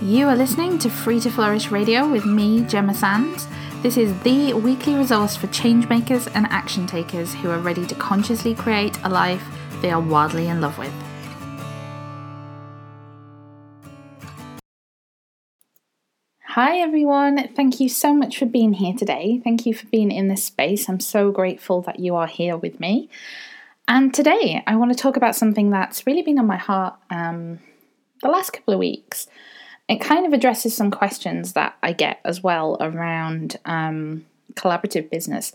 You 0.00 0.28
are 0.28 0.36
listening 0.36 0.78
to 0.78 0.90
Free 0.90 1.18
to 1.18 1.28
Flourish 1.28 1.72
Radio 1.72 2.08
with 2.08 2.24
me, 2.24 2.62
Gemma 2.62 2.94
Sands. 2.94 3.48
This 3.82 3.96
is 3.96 4.16
the 4.20 4.52
weekly 4.52 4.94
resource 4.94 5.34
for 5.34 5.48
changemakers 5.48 6.30
and 6.36 6.46
action 6.50 6.86
takers 6.86 7.34
who 7.34 7.50
are 7.50 7.58
ready 7.58 7.84
to 7.84 7.96
consciously 7.96 8.54
create 8.54 8.96
a 9.02 9.08
life 9.08 9.44
they 9.82 9.90
are 9.90 10.00
wildly 10.00 10.46
in 10.46 10.60
love 10.60 10.78
with. 10.78 10.92
Hi, 16.44 16.78
everyone. 16.78 17.48
Thank 17.56 17.80
you 17.80 17.88
so 17.88 18.14
much 18.14 18.38
for 18.38 18.46
being 18.46 18.74
here 18.74 18.94
today. 18.94 19.40
Thank 19.42 19.66
you 19.66 19.74
for 19.74 19.86
being 19.86 20.12
in 20.12 20.28
this 20.28 20.44
space. 20.44 20.88
I'm 20.88 21.00
so 21.00 21.32
grateful 21.32 21.82
that 21.82 21.98
you 21.98 22.14
are 22.14 22.28
here 22.28 22.56
with 22.56 22.78
me. 22.78 23.10
And 23.88 24.14
today, 24.14 24.62
I 24.64 24.76
want 24.76 24.92
to 24.92 24.96
talk 24.96 25.16
about 25.16 25.34
something 25.34 25.70
that's 25.70 26.06
really 26.06 26.22
been 26.22 26.38
on 26.38 26.46
my 26.46 26.56
heart 26.56 26.94
um, 27.10 27.58
the 28.22 28.28
last 28.28 28.52
couple 28.52 28.74
of 28.74 28.78
weeks. 28.78 29.26
It 29.88 30.00
kind 30.00 30.26
of 30.26 30.32
addresses 30.32 30.76
some 30.76 30.90
questions 30.90 31.54
that 31.54 31.76
I 31.82 31.92
get 31.92 32.20
as 32.24 32.42
well 32.42 32.76
around 32.80 33.56
um, 33.64 34.26
collaborative 34.54 35.10
business. 35.10 35.52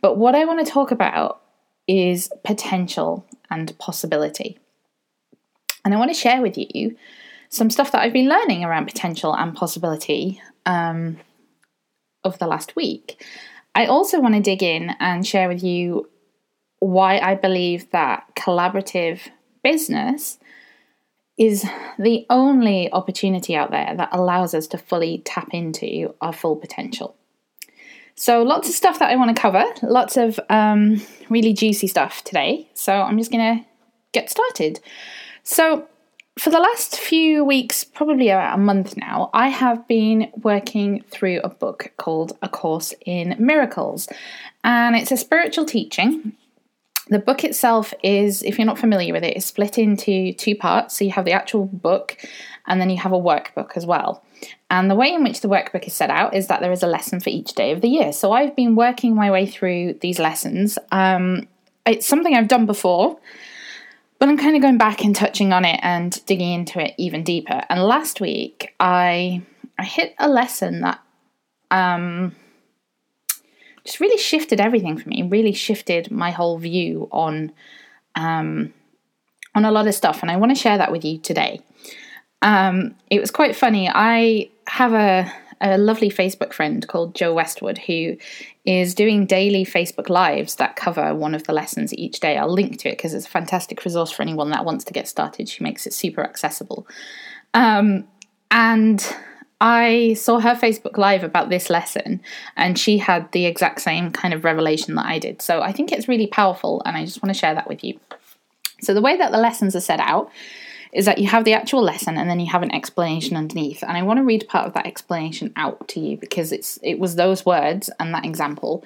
But 0.00 0.16
what 0.16 0.34
I 0.34 0.44
want 0.44 0.64
to 0.64 0.72
talk 0.72 0.90
about 0.90 1.40
is 1.86 2.30
potential 2.44 3.24
and 3.50 3.76
possibility. 3.78 4.58
And 5.84 5.94
I 5.94 5.98
want 5.98 6.10
to 6.10 6.18
share 6.18 6.42
with 6.42 6.58
you 6.58 6.96
some 7.48 7.70
stuff 7.70 7.92
that 7.92 8.02
I've 8.02 8.12
been 8.12 8.28
learning 8.28 8.64
around 8.64 8.86
potential 8.86 9.34
and 9.34 9.54
possibility 9.54 10.42
um, 10.64 11.18
over 12.24 12.36
the 12.36 12.48
last 12.48 12.74
week. 12.74 13.24
I 13.74 13.86
also 13.86 14.20
want 14.20 14.34
to 14.34 14.40
dig 14.40 14.62
in 14.62 14.96
and 14.98 15.26
share 15.26 15.48
with 15.48 15.62
you 15.62 16.08
why 16.80 17.18
I 17.18 17.34
believe 17.34 17.90
that 17.92 18.34
collaborative 18.34 19.20
business 19.62 20.38
is 21.38 21.66
the 21.98 22.24
only 22.30 22.90
opportunity 22.92 23.54
out 23.54 23.70
there 23.70 23.94
that 23.96 24.08
allows 24.12 24.54
us 24.54 24.66
to 24.68 24.78
fully 24.78 25.18
tap 25.24 25.48
into 25.52 26.14
our 26.20 26.32
full 26.32 26.56
potential. 26.56 27.14
So, 28.14 28.42
lots 28.42 28.68
of 28.68 28.74
stuff 28.74 28.98
that 28.98 29.10
I 29.10 29.16
want 29.16 29.36
to 29.36 29.40
cover, 29.40 29.64
lots 29.82 30.16
of 30.16 30.40
um, 30.48 31.02
really 31.28 31.52
juicy 31.52 31.86
stuff 31.86 32.24
today. 32.24 32.66
So, 32.72 32.94
I'm 32.94 33.18
just 33.18 33.30
going 33.30 33.58
to 33.58 33.64
get 34.12 34.30
started. 34.30 34.80
So, 35.42 35.86
for 36.38 36.50
the 36.50 36.58
last 36.58 36.98
few 36.98 37.44
weeks, 37.44 37.84
probably 37.84 38.28
about 38.28 38.54
a 38.54 38.60
month 38.60 38.96
now, 38.96 39.30
I 39.32 39.48
have 39.48 39.86
been 39.88 40.30
working 40.42 41.02
through 41.10 41.40
a 41.40 41.48
book 41.48 41.92
called 41.96 42.36
A 42.42 42.48
Course 42.48 42.92
in 43.06 43.36
Miracles. 43.38 44.08
And 44.62 44.96
it's 44.96 45.12
a 45.12 45.16
spiritual 45.16 45.64
teaching. 45.64 46.32
The 47.08 47.18
book 47.18 47.44
itself 47.44 47.94
is, 48.02 48.42
if 48.42 48.58
you're 48.58 48.66
not 48.66 48.78
familiar 48.78 49.12
with 49.12 49.24
it, 49.24 49.36
is 49.36 49.44
split 49.44 49.78
into 49.78 50.32
two 50.32 50.56
parts. 50.56 50.98
So 50.98 51.04
you 51.04 51.12
have 51.12 51.24
the 51.24 51.32
actual 51.32 51.66
book 51.66 52.16
and 52.66 52.80
then 52.80 52.90
you 52.90 52.96
have 52.98 53.12
a 53.12 53.18
workbook 53.18 53.76
as 53.76 53.86
well. 53.86 54.24
And 54.68 54.90
the 54.90 54.96
way 54.96 55.12
in 55.12 55.22
which 55.22 55.40
the 55.40 55.48
workbook 55.48 55.86
is 55.86 55.94
set 55.94 56.10
out 56.10 56.34
is 56.34 56.48
that 56.48 56.60
there 56.60 56.72
is 56.72 56.82
a 56.82 56.88
lesson 56.88 57.20
for 57.20 57.30
each 57.30 57.54
day 57.54 57.70
of 57.70 57.80
the 57.80 57.88
year. 57.88 58.12
So 58.12 58.32
I've 58.32 58.56
been 58.56 58.74
working 58.74 59.14
my 59.14 59.30
way 59.30 59.46
through 59.46 59.98
these 60.00 60.18
lessons. 60.18 60.78
Um, 60.90 61.46
it's 61.86 62.06
something 62.06 62.34
I've 62.34 62.48
done 62.48 62.66
before 62.66 63.18
but 64.18 64.28
I'm 64.28 64.38
kind 64.38 64.56
of 64.56 64.62
going 64.62 64.78
back 64.78 65.04
and 65.04 65.14
touching 65.14 65.52
on 65.52 65.64
it 65.64 65.78
and 65.82 66.24
digging 66.26 66.52
into 66.52 66.80
it 66.82 66.94
even 66.96 67.22
deeper. 67.22 67.62
And 67.68 67.82
last 67.82 68.20
week, 68.20 68.74
I 68.80 69.42
I 69.78 69.84
hit 69.84 70.14
a 70.18 70.28
lesson 70.28 70.80
that 70.80 71.00
um, 71.70 72.34
just 73.86 74.00
really 74.00 74.18
shifted 74.18 74.60
everything 74.60 74.98
for 74.98 75.08
me. 75.08 75.22
Really 75.22 75.52
shifted 75.52 76.10
my 76.10 76.30
whole 76.30 76.58
view 76.58 77.08
on 77.12 77.52
um, 78.14 78.74
on 79.54 79.64
a 79.64 79.70
lot 79.70 79.86
of 79.86 79.94
stuff, 79.94 80.22
and 80.22 80.30
I 80.30 80.36
want 80.36 80.50
to 80.54 80.60
share 80.60 80.76
that 80.76 80.92
with 80.92 81.04
you 81.04 81.18
today. 81.18 81.60
Um, 82.42 82.94
it 83.10 83.20
was 83.20 83.30
quite 83.30 83.56
funny. 83.56 83.88
I 83.88 84.50
have 84.66 84.92
a 84.92 85.32
a 85.60 85.78
lovely 85.78 86.10
Facebook 86.10 86.52
friend 86.52 86.86
called 86.86 87.14
Joe 87.14 87.32
Westwood 87.32 87.78
who 87.78 88.18
is 88.66 88.94
doing 88.94 89.24
daily 89.24 89.64
Facebook 89.64 90.10
Lives 90.10 90.56
that 90.56 90.76
cover 90.76 91.14
one 91.14 91.34
of 91.34 91.44
the 91.44 91.54
lessons 91.54 91.94
each 91.94 92.20
day. 92.20 92.36
I'll 92.36 92.52
link 92.52 92.78
to 92.80 92.90
it 92.90 92.98
because 92.98 93.14
it's 93.14 93.26
a 93.26 93.30
fantastic 93.30 93.82
resource 93.84 94.10
for 94.10 94.20
anyone 94.20 94.50
that 94.50 94.66
wants 94.66 94.84
to 94.84 94.92
get 94.92 95.08
started. 95.08 95.48
She 95.48 95.64
makes 95.64 95.86
it 95.86 95.94
super 95.94 96.22
accessible. 96.22 96.86
Um, 97.54 98.06
and 98.50 99.16
I 99.60 100.14
saw 100.14 100.38
her 100.40 100.54
Facebook 100.54 100.98
Live 100.98 101.24
about 101.24 101.48
this 101.48 101.70
lesson, 101.70 102.20
and 102.56 102.78
she 102.78 102.98
had 102.98 103.30
the 103.32 103.46
exact 103.46 103.80
same 103.80 104.10
kind 104.10 104.34
of 104.34 104.44
revelation 104.44 104.94
that 104.96 105.06
I 105.06 105.18
did. 105.18 105.40
So 105.40 105.62
I 105.62 105.72
think 105.72 105.92
it's 105.92 106.08
really 106.08 106.26
powerful, 106.26 106.82
and 106.84 106.96
I 106.96 107.04
just 107.04 107.22
want 107.22 107.34
to 107.34 107.38
share 107.38 107.54
that 107.54 107.68
with 107.68 107.82
you. 107.82 107.98
So, 108.82 108.92
the 108.92 109.00
way 109.00 109.16
that 109.16 109.32
the 109.32 109.38
lessons 109.38 109.74
are 109.74 109.80
set 109.80 110.00
out 110.00 110.30
is 110.92 111.06
that 111.06 111.18
you 111.18 111.26
have 111.28 111.44
the 111.44 111.52
actual 111.52 111.82
lesson 111.82 112.16
and 112.16 112.28
then 112.30 112.40
you 112.40 112.50
have 112.50 112.62
an 112.62 112.74
explanation 112.74 113.36
underneath. 113.36 113.82
And 113.82 113.96
I 113.96 114.02
want 114.02 114.18
to 114.18 114.24
read 114.24 114.48
part 114.48 114.66
of 114.66 114.72
that 114.74 114.86
explanation 114.86 115.52
out 115.56 115.88
to 115.88 116.00
you 116.00 116.16
because 116.16 116.52
it's 116.52 116.78
it 116.82 116.98
was 116.98 117.16
those 117.16 117.44
words 117.44 117.90
and 118.00 118.14
that 118.14 118.24
example 118.24 118.82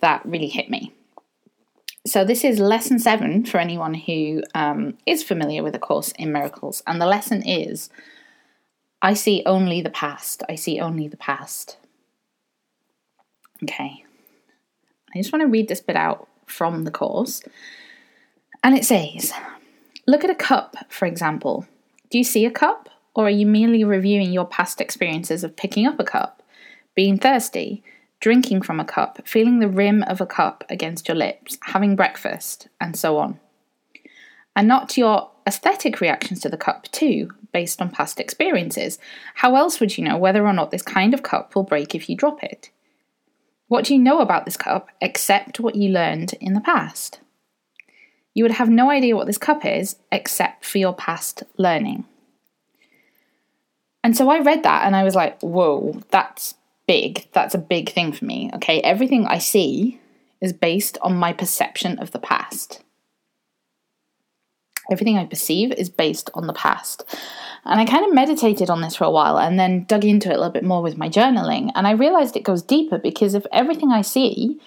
that 0.00 0.24
really 0.24 0.48
hit 0.48 0.70
me. 0.70 0.92
So 2.06 2.24
this 2.24 2.44
is 2.44 2.58
lesson 2.58 2.98
seven 2.98 3.44
for 3.44 3.58
anyone 3.58 3.92
who 3.92 4.42
um, 4.54 4.96
is 5.04 5.22
familiar 5.22 5.62
with 5.62 5.74
the 5.74 5.78
course 5.78 6.12
in 6.12 6.32
miracles, 6.32 6.82
and 6.86 7.00
the 7.00 7.06
lesson 7.06 7.46
is: 7.46 7.90
I 9.02 9.14
see 9.14 9.42
only 9.46 9.80
the 9.80 9.90
past. 9.90 10.42
I 10.48 10.54
see 10.54 10.80
only 10.80 11.08
the 11.08 11.16
past. 11.16 11.78
Okay, 13.62 14.04
I 15.14 15.18
just 15.18 15.32
want 15.32 15.42
to 15.42 15.48
read 15.48 15.68
this 15.68 15.80
bit 15.80 15.96
out 15.96 16.28
from 16.46 16.84
the 16.84 16.90
course, 16.90 17.42
and 18.62 18.76
it 18.76 18.84
says. 18.84 19.32
Look 20.06 20.24
at 20.24 20.30
a 20.30 20.34
cup, 20.34 20.76
for 20.88 21.06
example. 21.06 21.66
Do 22.10 22.18
you 22.18 22.24
see 22.24 22.44
a 22.44 22.50
cup? 22.50 22.88
Or 23.14 23.26
are 23.26 23.30
you 23.30 23.46
merely 23.46 23.84
reviewing 23.84 24.32
your 24.32 24.46
past 24.46 24.80
experiences 24.80 25.44
of 25.44 25.56
picking 25.56 25.86
up 25.86 26.00
a 26.00 26.04
cup, 26.04 26.42
being 26.94 27.18
thirsty, 27.18 27.82
drinking 28.18 28.62
from 28.62 28.80
a 28.80 28.84
cup, 28.84 29.26
feeling 29.26 29.58
the 29.58 29.68
rim 29.68 30.02
of 30.04 30.20
a 30.20 30.26
cup 30.26 30.64
against 30.68 31.06
your 31.06 31.16
lips, 31.16 31.58
having 31.62 31.96
breakfast, 31.96 32.68
and 32.80 32.96
so 32.96 33.18
on? 33.18 33.38
And 34.56 34.68
not 34.68 34.96
your 34.96 35.30
aesthetic 35.46 36.00
reactions 36.00 36.40
to 36.40 36.48
the 36.48 36.56
cup, 36.56 36.90
too, 36.90 37.30
based 37.52 37.80
on 37.80 37.90
past 37.90 38.20
experiences. 38.20 38.98
How 39.34 39.56
else 39.56 39.80
would 39.80 39.96
you 39.96 40.04
know 40.04 40.16
whether 40.16 40.46
or 40.46 40.52
not 40.52 40.70
this 40.70 40.82
kind 40.82 41.14
of 41.14 41.22
cup 41.22 41.54
will 41.54 41.62
break 41.62 41.94
if 41.94 42.08
you 42.08 42.16
drop 42.16 42.42
it? 42.42 42.70
What 43.68 43.84
do 43.84 43.94
you 43.94 44.00
know 44.00 44.20
about 44.20 44.44
this 44.44 44.56
cup 44.56 44.88
except 45.00 45.60
what 45.60 45.76
you 45.76 45.90
learned 45.90 46.34
in 46.40 46.54
the 46.54 46.60
past? 46.60 47.20
you 48.34 48.44
would 48.44 48.52
have 48.52 48.68
no 48.68 48.90
idea 48.90 49.16
what 49.16 49.26
this 49.26 49.38
cup 49.38 49.64
is 49.64 49.96
except 50.12 50.64
for 50.64 50.78
your 50.78 50.94
past 50.94 51.42
learning. 51.56 52.04
And 54.02 54.16
so 54.16 54.30
I 54.30 54.40
read 54.40 54.62
that 54.62 54.86
and 54.86 54.96
I 54.96 55.04
was 55.04 55.14
like, 55.14 55.40
whoa, 55.40 56.00
that's 56.10 56.54
big. 56.86 57.28
That's 57.32 57.54
a 57.54 57.58
big 57.58 57.90
thing 57.90 58.12
for 58.12 58.24
me. 58.24 58.50
Okay, 58.54 58.80
everything 58.80 59.26
I 59.26 59.38
see 59.38 60.00
is 60.40 60.52
based 60.52 60.96
on 61.02 61.16
my 61.16 61.32
perception 61.32 61.98
of 61.98 62.12
the 62.12 62.18
past. 62.18 62.82
Everything 64.90 65.16
I 65.16 65.26
perceive 65.26 65.72
is 65.72 65.88
based 65.88 66.30
on 66.34 66.46
the 66.46 66.52
past. 66.52 67.04
And 67.64 67.78
I 67.80 67.84
kind 67.84 68.04
of 68.04 68.14
meditated 68.14 68.70
on 68.70 68.80
this 68.80 68.96
for 68.96 69.04
a 69.04 69.10
while 69.10 69.38
and 69.38 69.58
then 69.58 69.84
dug 69.84 70.04
into 70.04 70.30
it 70.30 70.34
a 70.34 70.38
little 70.38 70.52
bit 70.52 70.64
more 70.64 70.82
with 70.82 70.96
my 70.96 71.08
journaling. 71.08 71.70
And 71.74 71.86
I 71.86 71.92
realized 71.92 72.36
it 72.36 72.42
goes 72.42 72.62
deeper 72.62 72.98
because 72.98 73.34
if 73.34 73.46
everything 73.52 73.92
I 73.92 74.02
see 74.02 74.60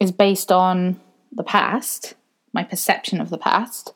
is 0.00 0.12
based 0.12 0.50
on 0.50 1.00
the 1.30 1.44
past, 1.44 2.14
my 2.52 2.64
perception 2.64 3.20
of 3.20 3.30
the 3.30 3.38
past, 3.38 3.94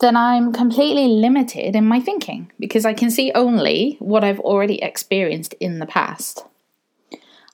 then 0.00 0.16
I'm 0.16 0.52
completely 0.52 1.08
limited 1.08 1.74
in 1.74 1.86
my 1.86 2.00
thinking 2.00 2.52
because 2.58 2.84
I 2.84 2.94
can 2.94 3.10
see 3.10 3.32
only 3.34 3.96
what 3.98 4.24
I've 4.24 4.40
already 4.40 4.82
experienced 4.82 5.54
in 5.54 5.78
the 5.78 5.86
past. 5.86 6.44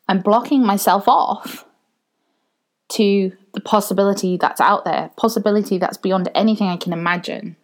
I'm 0.08 0.20
blocking 0.20 0.64
myself 0.64 1.08
off 1.08 1.64
to 2.90 3.32
the 3.54 3.60
possibility 3.60 4.36
that's 4.36 4.60
out 4.60 4.84
there, 4.84 5.10
possibility 5.16 5.78
that's 5.78 5.96
beyond 5.96 6.28
anything 6.34 6.68
I 6.68 6.76
can 6.76 6.92
imagine. 6.92 7.56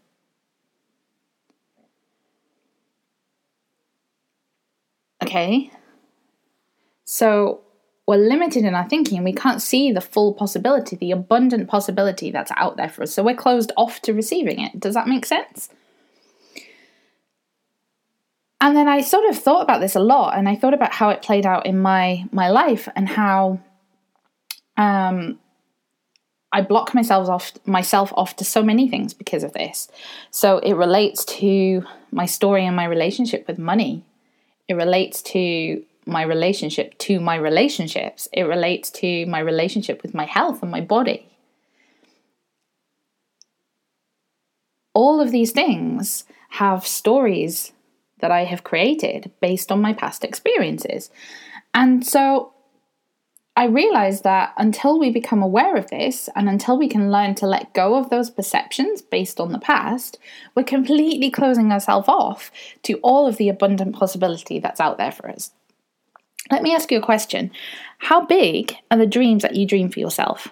Okay? 5.22 5.70
So 7.04 7.60
we're 8.06 8.16
limited 8.16 8.64
in 8.64 8.74
our 8.74 8.88
thinking 8.88 9.18
and 9.18 9.24
we 9.24 9.32
can't 9.32 9.60
see 9.60 9.92
the 9.92 10.00
full 10.00 10.32
possibility, 10.32 10.96
the 10.96 11.12
abundant 11.12 11.68
possibility 11.68 12.30
that's 12.30 12.52
out 12.56 12.76
there 12.76 12.88
for 12.88 13.02
us. 13.02 13.12
So 13.12 13.22
we're 13.22 13.36
closed 13.36 13.72
off 13.76 14.00
to 14.02 14.14
receiving 14.14 14.60
it. 14.60 14.80
Does 14.80 14.94
that 14.94 15.06
make 15.06 15.26
sense? 15.26 15.68
And 18.60 18.76
then 18.76 18.88
I 18.88 19.00
sort 19.00 19.28
of 19.28 19.38
thought 19.38 19.62
about 19.62 19.80
this 19.80 19.94
a 19.94 20.00
lot 20.00 20.36
and 20.36 20.48
I 20.48 20.54
thought 20.54 20.74
about 20.74 20.92
how 20.92 21.10
it 21.10 21.22
played 21.22 21.46
out 21.46 21.66
in 21.66 21.78
my 21.78 22.24
my 22.30 22.50
life 22.50 22.88
and 22.94 23.08
how 23.08 23.60
um 24.76 25.38
I 26.52 26.62
block 26.62 26.94
myself 26.94 27.28
off 27.28 27.52
myself 27.64 28.12
off 28.16 28.36
to 28.36 28.44
so 28.44 28.62
many 28.62 28.88
things 28.88 29.14
because 29.14 29.44
of 29.44 29.52
this. 29.52 29.88
So 30.30 30.58
it 30.58 30.74
relates 30.74 31.24
to 31.26 31.84
my 32.10 32.26
story 32.26 32.66
and 32.66 32.74
my 32.74 32.84
relationship 32.84 33.46
with 33.46 33.58
money. 33.58 34.04
It 34.68 34.74
relates 34.74 35.22
to 35.22 35.82
my 36.06 36.22
relationship 36.22 36.98
to 36.98 37.20
my 37.20 37.36
relationships. 37.36 38.28
It 38.32 38.42
relates 38.42 38.90
to 38.90 39.26
my 39.26 39.38
relationship 39.38 40.02
with 40.02 40.14
my 40.14 40.24
health 40.24 40.62
and 40.62 40.70
my 40.70 40.80
body. 40.80 41.26
All 44.92 45.20
of 45.20 45.30
these 45.30 45.52
things 45.52 46.24
have 46.50 46.86
stories 46.86 47.72
that 48.18 48.32
I 48.32 48.44
have 48.44 48.64
created 48.64 49.30
based 49.40 49.70
on 49.70 49.80
my 49.80 49.92
past 49.92 50.24
experiences. 50.24 51.10
And 51.72 52.04
so 52.04 52.52
I 53.60 53.64
realized 53.64 54.24
that 54.24 54.54
until 54.56 54.98
we 54.98 55.10
become 55.10 55.42
aware 55.42 55.76
of 55.76 55.90
this 55.90 56.30
and 56.34 56.48
until 56.48 56.78
we 56.78 56.88
can 56.88 57.12
learn 57.12 57.34
to 57.34 57.46
let 57.46 57.74
go 57.74 57.96
of 57.96 58.08
those 58.08 58.30
perceptions 58.30 59.02
based 59.02 59.38
on 59.38 59.52
the 59.52 59.58
past, 59.58 60.18
we're 60.54 60.62
completely 60.62 61.30
closing 61.30 61.70
ourselves 61.70 62.08
off 62.08 62.50
to 62.84 62.94
all 63.02 63.26
of 63.26 63.36
the 63.36 63.50
abundant 63.50 63.94
possibility 63.94 64.60
that's 64.60 64.80
out 64.80 64.96
there 64.96 65.12
for 65.12 65.28
us. 65.28 65.50
Let 66.50 66.62
me 66.62 66.74
ask 66.74 66.90
you 66.90 66.96
a 66.96 67.02
question. 67.02 67.50
How 67.98 68.24
big 68.24 68.76
are 68.90 68.96
the 68.96 69.04
dreams 69.04 69.42
that 69.42 69.54
you 69.54 69.66
dream 69.66 69.90
for 69.90 70.00
yourself? 70.00 70.48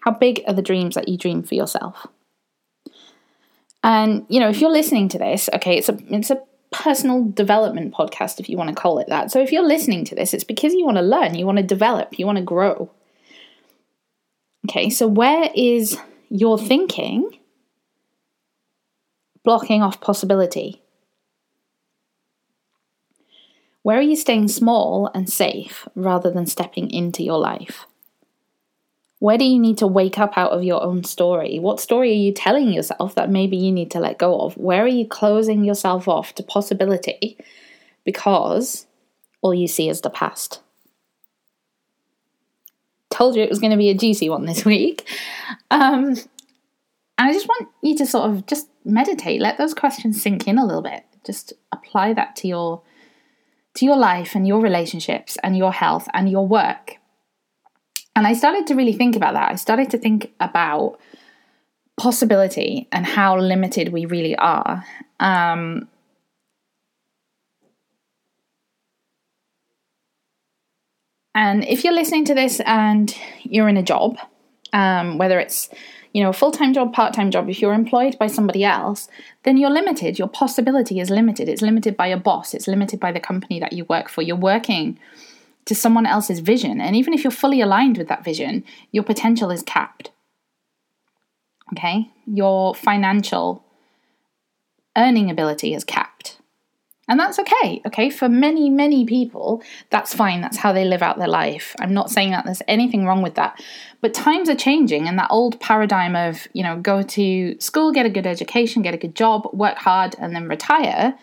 How 0.00 0.12
big 0.12 0.42
are 0.46 0.54
the 0.54 0.62
dreams 0.62 0.94
that 0.94 1.08
you 1.08 1.18
dream 1.18 1.42
for 1.42 1.54
yourself? 1.54 2.06
And 3.82 4.24
you 4.30 4.40
know, 4.40 4.48
if 4.48 4.58
you're 4.58 4.70
listening 4.70 5.10
to 5.10 5.18
this, 5.18 5.50
okay, 5.52 5.76
it's 5.76 5.90
a 5.90 5.98
it's 6.08 6.30
a 6.30 6.40
personal 6.74 7.24
development 7.24 7.94
podcast 7.94 8.40
if 8.40 8.48
you 8.48 8.56
want 8.56 8.68
to 8.68 8.74
call 8.74 8.98
it 8.98 9.08
that. 9.08 9.30
So 9.30 9.40
if 9.40 9.52
you're 9.52 9.66
listening 9.66 10.04
to 10.06 10.14
this, 10.14 10.34
it's 10.34 10.44
because 10.44 10.74
you 10.74 10.84
want 10.84 10.96
to 10.96 11.02
learn, 11.02 11.34
you 11.34 11.46
want 11.46 11.58
to 11.58 11.64
develop, 11.64 12.18
you 12.18 12.26
want 12.26 12.38
to 12.38 12.44
grow. 12.44 12.90
Okay, 14.68 14.90
so 14.90 15.06
where 15.06 15.50
is 15.54 15.96
your 16.30 16.58
thinking 16.58 17.30
blocking 19.44 19.82
off 19.82 20.00
possibility? 20.00 20.82
Where 23.82 23.98
are 23.98 24.02
you 24.02 24.16
staying 24.16 24.48
small 24.48 25.10
and 25.14 25.30
safe 25.30 25.86
rather 25.94 26.30
than 26.30 26.46
stepping 26.46 26.90
into 26.90 27.22
your 27.22 27.38
life? 27.38 27.86
Where 29.24 29.38
do 29.38 29.44
you 29.46 29.58
need 29.58 29.78
to 29.78 29.86
wake 29.86 30.18
up 30.18 30.36
out 30.36 30.50
of 30.50 30.64
your 30.64 30.82
own 30.82 31.02
story? 31.02 31.58
What 31.58 31.80
story 31.80 32.10
are 32.10 32.12
you 32.12 32.30
telling 32.30 32.70
yourself 32.70 33.14
that 33.14 33.30
maybe 33.30 33.56
you 33.56 33.72
need 33.72 33.90
to 33.92 33.98
let 33.98 34.18
go 34.18 34.38
of? 34.38 34.54
Where 34.58 34.84
are 34.84 34.86
you 34.86 35.08
closing 35.08 35.64
yourself 35.64 36.06
off 36.06 36.34
to 36.34 36.42
possibility 36.42 37.38
because 38.04 38.86
all 39.40 39.54
you 39.54 39.66
see 39.66 39.88
is 39.88 40.02
the 40.02 40.10
past? 40.10 40.60
Told 43.08 43.34
you 43.34 43.42
it 43.42 43.48
was 43.48 43.60
going 43.60 43.70
to 43.70 43.78
be 43.78 43.88
a 43.88 43.94
juicy 43.94 44.28
one 44.28 44.44
this 44.44 44.62
week. 44.66 45.08
Um, 45.70 46.04
and 46.04 46.28
I 47.16 47.32
just 47.32 47.48
want 47.48 47.70
you 47.82 47.96
to 47.96 48.04
sort 48.04 48.28
of 48.28 48.44
just 48.44 48.68
meditate, 48.84 49.40
let 49.40 49.56
those 49.56 49.72
questions 49.72 50.20
sink 50.20 50.46
in 50.46 50.58
a 50.58 50.66
little 50.66 50.82
bit. 50.82 51.02
Just 51.24 51.54
apply 51.72 52.12
that 52.12 52.36
to 52.36 52.48
your 52.48 52.82
to 53.72 53.86
your 53.86 53.96
life 53.96 54.34
and 54.34 54.46
your 54.46 54.60
relationships 54.60 55.38
and 55.42 55.56
your 55.56 55.72
health 55.72 56.08
and 56.12 56.30
your 56.30 56.46
work. 56.46 56.98
And 58.16 58.26
I 58.26 58.32
started 58.32 58.66
to 58.68 58.74
really 58.74 58.92
think 58.92 59.16
about 59.16 59.34
that. 59.34 59.50
I 59.50 59.56
started 59.56 59.90
to 59.90 59.98
think 59.98 60.32
about 60.38 60.98
possibility 61.96 62.88
and 62.92 63.04
how 63.04 63.38
limited 63.38 63.92
we 63.92 64.06
really 64.06 64.36
are. 64.36 64.84
Um, 65.20 65.88
and 71.34 71.64
if 71.64 71.84
you're 71.84 71.92
listening 71.92 72.24
to 72.26 72.34
this 72.34 72.60
and 72.60 73.16
you're 73.42 73.68
in 73.68 73.76
a 73.76 73.82
job, 73.82 74.16
um, 74.72 75.18
whether 75.18 75.38
it's 75.38 75.68
you 76.14 76.22
know, 76.22 76.30
a 76.30 76.32
full 76.32 76.52
time 76.52 76.72
job, 76.72 76.92
part 76.92 77.12
time 77.12 77.32
job, 77.32 77.50
if 77.50 77.60
you're 77.60 77.74
employed 77.74 78.16
by 78.18 78.28
somebody 78.28 78.64
else, 78.64 79.08
then 79.42 79.56
you're 79.56 79.70
limited. 79.70 80.16
Your 80.16 80.28
possibility 80.28 81.00
is 81.00 81.10
limited. 81.10 81.48
It's 81.48 81.60
limited 81.60 81.96
by 81.96 82.06
your 82.06 82.18
boss, 82.18 82.54
it's 82.54 82.68
limited 82.68 83.00
by 83.00 83.10
the 83.10 83.20
company 83.20 83.58
that 83.58 83.72
you 83.72 83.84
work 83.86 84.08
for. 84.08 84.22
You're 84.22 84.36
working 84.36 84.98
to 85.66 85.74
someone 85.74 86.06
else's 86.06 86.40
vision. 86.40 86.80
And 86.80 86.94
even 86.96 87.14
if 87.14 87.24
you're 87.24 87.30
fully 87.30 87.60
aligned 87.60 87.98
with 87.98 88.08
that 88.08 88.24
vision, 88.24 88.64
your 88.92 89.04
potential 89.04 89.50
is 89.50 89.62
capped. 89.62 90.10
Okay? 91.72 92.10
Your 92.26 92.74
financial 92.74 93.64
earning 94.96 95.30
ability 95.30 95.74
is 95.74 95.84
capped. 95.84 96.38
And 97.06 97.20
that's 97.20 97.38
okay, 97.38 97.82
okay? 97.86 98.08
For 98.08 98.30
many, 98.30 98.70
many 98.70 99.04
people, 99.04 99.62
that's 99.90 100.14
fine. 100.14 100.40
That's 100.40 100.56
how 100.56 100.72
they 100.72 100.86
live 100.86 101.02
out 101.02 101.18
their 101.18 101.28
life. 101.28 101.76
I'm 101.78 101.92
not 101.92 102.10
saying 102.10 102.30
that 102.30 102.46
there's 102.46 102.62
anything 102.66 103.04
wrong 103.04 103.20
with 103.20 103.34
that. 103.34 103.62
But 104.00 104.14
times 104.14 104.48
are 104.48 104.54
changing, 104.54 105.06
and 105.06 105.18
that 105.18 105.30
old 105.30 105.60
paradigm 105.60 106.16
of, 106.16 106.48
you 106.54 106.62
know, 106.62 106.80
go 106.80 107.02
to 107.02 107.60
school, 107.60 107.92
get 107.92 108.06
a 108.06 108.10
good 108.10 108.26
education, 108.26 108.80
get 108.80 108.94
a 108.94 108.98
good 108.98 109.14
job, 109.14 109.46
work 109.52 109.76
hard, 109.76 110.16
and 110.18 110.34
then 110.34 110.48
retire 110.48 111.14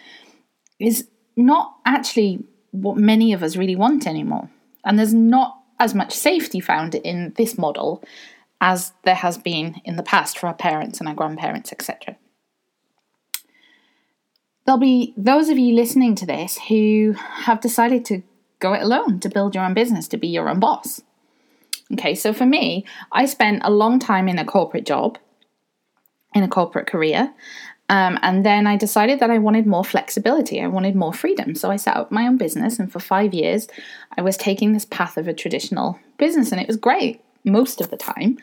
is 0.79 1.07
not 1.35 1.77
actually 1.85 2.43
what 2.71 2.97
many 2.97 3.33
of 3.33 3.43
us 3.43 3.55
really 3.55 3.75
want 3.75 4.07
anymore. 4.07 4.49
And 4.83 4.97
there's 4.97 5.13
not 5.13 5.57
as 5.79 5.93
much 5.93 6.13
safety 6.13 6.59
found 6.59 6.95
in 6.95 7.33
this 7.37 7.57
model 7.57 8.03
as 8.59 8.93
there 9.03 9.15
has 9.15 9.37
been 9.37 9.81
in 9.85 9.95
the 9.95 10.03
past 10.03 10.37
for 10.37 10.47
our 10.47 10.53
parents 10.53 10.99
and 10.99 11.07
our 11.07 11.15
grandparents, 11.15 11.71
etc 11.71 12.15
there'll 14.65 14.79
be 14.79 15.13
those 15.17 15.49
of 15.49 15.57
you 15.57 15.73
listening 15.73 16.15
to 16.15 16.25
this 16.25 16.57
who 16.69 17.13
have 17.17 17.61
decided 17.61 18.05
to 18.05 18.21
go 18.59 18.73
it 18.73 18.81
alone, 18.81 19.19
to 19.19 19.29
build 19.29 19.55
your 19.55 19.65
own 19.65 19.73
business, 19.73 20.07
to 20.07 20.17
be 20.17 20.27
your 20.27 20.49
own 20.49 20.59
boss. 20.59 21.01
Okay, 21.93 22.15
so 22.15 22.31
for 22.31 22.45
me, 22.45 22.85
I 23.11 23.25
spent 23.25 23.63
a 23.65 23.71
long 23.71 23.99
time 23.99 24.29
in 24.29 24.39
a 24.39 24.45
corporate 24.45 24.85
job, 24.85 25.17
in 26.33 26.43
a 26.43 26.47
corporate 26.47 26.87
career, 26.87 27.33
um, 27.91 28.17
and 28.21 28.45
then 28.45 28.67
I 28.67 28.77
decided 28.77 29.19
that 29.19 29.29
I 29.29 29.37
wanted 29.37 29.67
more 29.67 29.83
flexibility. 29.83 30.61
I 30.61 30.67
wanted 30.67 30.95
more 30.95 31.11
freedom. 31.11 31.55
So 31.55 31.69
I 31.69 31.75
set 31.75 31.97
up 31.97 32.09
my 32.09 32.25
own 32.25 32.37
business, 32.37 32.79
and 32.79 32.89
for 32.89 33.01
five 33.01 33.33
years, 33.33 33.67
I 34.17 34.21
was 34.21 34.37
taking 34.37 34.71
this 34.71 34.85
path 34.85 35.17
of 35.17 35.27
a 35.27 35.33
traditional 35.33 35.99
business, 36.17 36.53
and 36.53 36.61
it 36.61 36.67
was 36.67 36.77
great 36.77 37.21
most 37.43 37.81
of 37.81 37.89
the 37.89 37.97
time. 37.97 38.37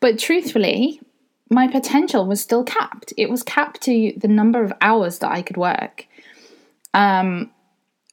But 0.00 0.18
truthfully, 0.18 1.00
my 1.48 1.66
potential 1.66 2.26
was 2.26 2.42
still 2.42 2.62
capped. 2.62 3.14
It 3.16 3.30
was 3.30 3.42
capped 3.42 3.80
to 3.82 4.12
the 4.18 4.28
number 4.28 4.62
of 4.62 4.72
hours 4.82 5.20
that 5.20 5.32
I 5.32 5.40
could 5.40 5.56
work. 5.56 6.06
Um, 6.92 7.50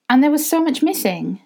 and 0.09 0.23
there 0.23 0.31
was 0.31 0.49
so 0.49 0.63
much 0.63 0.81
missing. 0.81 1.41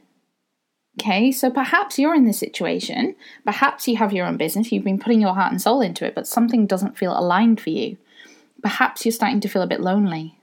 Okay, 1.01 1.31
so 1.31 1.49
perhaps 1.49 1.97
you're 1.97 2.13
in 2.13 2.25
this 2.25 2.37
situation. 2.37 3.15
Perhaps 3.43 3.87
you 3.87 3.95
have 3.97 4.13
your 4.13 4.27
own 4.27 4.37
business, 4.37 4.71
you've 4.71 4.83
been 4.83 4.99
putting 4.99 5.19
your 5.19 5.33
heart 5.33 5.51
and 5.51 5.59
soul 5.59 5.81
into 5.81 6.05
it, 6.05 6.13
but 6.13 6.27
something 6.27 6.67
doesn't 6.67 6.95
feel 6.95 7.17
aligned 7.17 7.59
for 7.59 7.71
you. 7.71 7.97
Perhaps 8.61 9.05
you're 9.05 9.11
starting 9.11 9.39
to 9.41 9.47
feel 9.47 9.61
a 9.61 9.67
bit 9.67 9.81
lonely. 9.81 10.39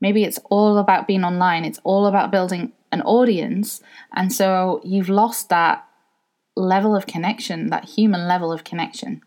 Maybe 0.00 0.24
it's 0.24 0.38
all 0.50 0.78
about 0.78 1.06
being 1.06 1.24
online, 1.24 1.64
it's 1.64 1.80
all 1.84 2.06
about 2.06 2.30
building 2.30 2.72
an 2.92 3.02
audience, 3.02 3.80
and 4.12 4.32
so 4.32 4.80
you've 4.84 5.08
lost 5.08 5.48
that 5.48 5.86
level 6.54 6.94
of 6.94 7.06
connection, 7.06 7.68
that 7.70 7.84
human 7.84 8.28
level 8.28 8.52
of 8.52 8.64
connection 8.64 9.22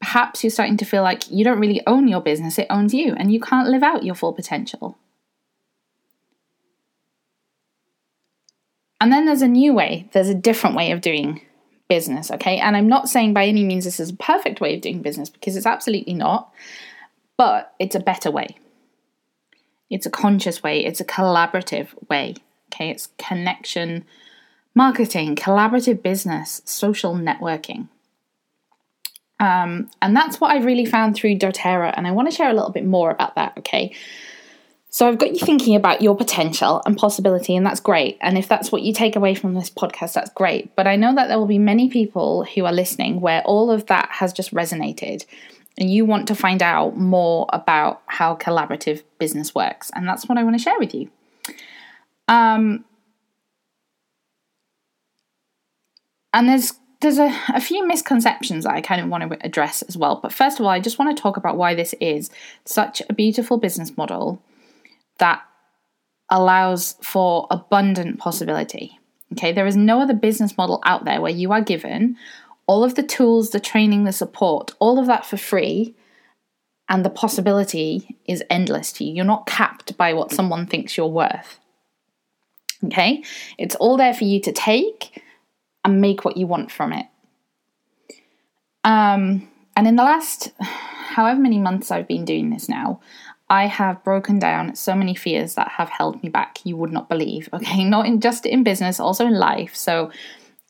perhaps 0.00 0.42
you're 0.42 0.50
starting 0.50 0.76
to 0.78 0.84
feel 0.84 1.02
like 1.02 1.30
you 1.30 1.44
don't 1.44 1.60
really 1.60 1.82
own 1.86 2.08
your 2.08 2.20
business, 2.20 2.58
it 2.58 2.66
owns 2.70 2.94
you, 2.94 3.14
and 3.18 3.32
you 3.32 3.38
can't 3.38 3.68
live 3.68 3.82
out 3.82 4.04
your 4.04 4.14
full 4.14 4.32
potential. 4.32 4.96
And 9.00 9.12
then 9.12 9.26
there's 9.26 9.42
a 9.42 9.48
new 9.48 9.74
way, 9.74 10.08
there's 10.12 10.28
a 10.28 10.34
different 10.34 10.76
way 10.76 10.92
of 10.92 11.00
doing 11.00 11.42
business, 11.88 12.30
okay? 12.30 12.58
And 12.58 12.76
I'm 12.76 12.88
not 12.88 13.08
saying 13.08 13.34
by 13.34 13.46
any 13.46 13.64
means 13.64 13.84
this 13.84 14.00
is 14.00 14.10
a 14.10 14.16
perfect 14.16 14.60
way 14.60 14.74
of 14.74 14.80
doing 14.80 15.02
business 15.02 15.30
because 15.30 15.56
it's 15.56 15.66
absolutely 15.66 16.14
not, 16.14 16.52
but 17.36 17.74
it's 17.78 17.94
a 17.94 18.00
better 18.00 18.30
way. 18.30 18.56
It's 19.90 20.06
a 20.06 20.10
conscious 20.10 20.62
way, 20.62 20.84
it's 20.84 21.00
a 21.00 21.04
collaborative 21.04 21.88
way, 22.08 22.34
okay? 22.72 22.90
It's 22.90 23.08
connection 23.18 24.04
marketing, 24.74 25.34
collaborative 25.34 26.02
business, 26.02 26.62
social 26.64 27.14
networking. 27.14 27.88
Um, 29.40 29.90
and 30.02 30.14
that's 30.14 30.40
what 30.40 30.50
I 30.50 30.58
really 30.58 30.84
found 30.84 31.14
through 31.14 31.38
doTERRA. 31.38 31.94
And 31.96 32.06
I 32.06 32.12
want 32.12 32.30
to 32.30 32.36
share 32.36 32.50
a 32.50 32.54
little 32.54 32.70
bit 32.70 32.84
more 32.84 33.10
about 33.10 33.34
that, 33.36 33.54
okay? 33.58 33.94
So 34.90 35.06
I've 35.06 35.18
got 35.18 35.32
you 35.32 35.38
thinking 35.38 35.76
about 35.76 36.00
your 36.00 36.16
potential 36.16 36.80
and 36.86 36.96
possibility, 36.96 37.54
and 37.54 37.64
that's 37.64 37.80
great. 37.80 38.16
And 38.22 38.38
if 38.38 38.48
that's 38.48 38.72
what 38.72 38.82
you 38.82 38.92
take 38.94 39.16
away 39.16 39.34
from 39.34 39.54
this 39.54 39.68
podcast, 39.68 40.14
that's 40.14 40.30
great. 40.30 40.74
But 40.76 40.86
I 40.86 40.96
know 40.96 41.14
that 41.14 41.28
there 41.28 41.38
will 41.38 41.46
be 41.46 41.58
many 41.58 41.90
people 41.90 42.44
who 42.44 42.64
are 42.64 42.72
listening 42.72 43.20
where 43.20 43.42
all 43.42 43.70
of 43.70 43.86
that 43.86 44.08
has 44.12 44.32
just 44.32 44.54
resonated 44.54 45.26
and 45.78 45.90
you 45.90 46.04
want 46.04 46.26
to 46.28 46.34
find 46.34 46.62
out 46.62 46.96
more 46.96 47.46
about 47.52 48.02
how 48.06 48.34
collaborative 48.34 49.02
business 49.18 49.54
works. 49.54 49.90
And 49.94 50.08
that's 50.08 50.26
what 50.28 50.36
I 50.36 50.42
want 50.42 50.56
to 50.56 50.62
share 50.62 50.78
with 50.78 50.94
you. 50.94 51.08
Um, 52.26 52.84
and 56.32 56.48
there's 56.48 56.74
there's 57.00 57.18
a, 57.18 57.32
a 57.54 57.60
few 57.60 57.86
misconceptions 57.86 58.64
that 58.64 58.74
I 58.74 58.80
kind 58.80 59.00
of 59.00 59.08
want 59.08 59.30
to 59.30 59.46
address 59.46 59.82
as 59.82 59.96
well. 59.96 60.18
But 60.20 60.32
first 60.32 60.58
of 60.58 60.66
all, 60.66 60.70
I 60.70 60.80
just 60.80 60.98
want 60.98 61.16
to 61.16 61.22
talk 61.22 61.36
about 61.36 61.56
why 61.56 61.76
this 61.76 61.94
is 62.00 62.28
such 62.64 63.00
a 63.08 63.12
beautiful 63.12 63.56
business 63.56 63.96
model 63.96 64.42
that 65.18 65.42
allows 66.30 66.96
for 67.02 67.46
abundant 67.50 68.18
possibility. 68.18 68.98
Okay, 69.32 69.52
there 69.52 69.66
is 69.66 69.76
no 69.76 70.00
other 70.00 70.14
business 70.14 70.56
model 70.56 70.80
out 70.84 71.04
there 71.04 71.20
where 71.20 71.32
you 71.32 71.52
are 71.52 71.60
given 71.60 72.16
all 72.66 72.84
of 72.84 72.94
the 72.94 73.02
tools, 73.02 73.50
the 73.50 73.60
training, 73.60 74.04
the 74.04 74.12
support, 74.12 74.74
all 74.78 74.98
of 74.98 75.06
that 75.06 75.24
for 75.24 75.38
free, 75.38 75.94
and 76.88 77.04
the 77.04 77.10
possibility 77.10 78.16
is 78.26 78.44
endless 78.50 78.92
to 78.92 79.04
you. 79.04 79.14
You're 79.14 79.24
not 79.24 79.46
capped 79.46 79.96
by 79.96 80.12
what 80.12 80.32
someone 80.32 80.66
thinks 80.66 80.96
you're 80.96 81.06
worth. 81.06 81.58
Okay, 82.84 83.24
it's 83.58 83.74
all 83.74 83.96
there 83.96 84.14
for 84.14 84.24
you 84.24 84.40
to 84.42 84.52
take 84.52 85.22
and 85.84 86.00
make 86.00 86.24
what 86.24 86.36
you 86.36 86.46
want 86.46 86.70
from 86.70 86.92
it. 86.92 87.06
Um, 88.84 89.48
and 89.76 89.88
in 89.88 89.96
the 89.96 90.04
last 90.04 90.52
however 90.60 91.40
many 91.40 91.58
months 91.58 91.90
I've 91.90 92.06
been 92.06 92.24
doing 92.24 92.50
this 92.50 92.68
now, 92.68 93.00
I 93.50 93.66
have 93.66 94.04
broken 94.04 94.38
down 94.38 94.74
so 94.74 94.94
many 94.94 95.14
fears 95.14 95.54
that 95.54 95.68
have 95.68 95.88
held 95.88 96.22
me 96.22 96.28
back. 96.28 96.58
You 96.64 96.76
would 96.76 96.92
not 96.92 97.08
believe. 97.08 97.48
Okay, 97.58 97.82
not 97.84 98.06
in 98.06 98.20
just 98.20 98.46
in 98.46 98.62
business, 98.62 99.00
also 99.00 99.26
in 99.26 99.34
life. 99.34 99.74
So 99.74 100.10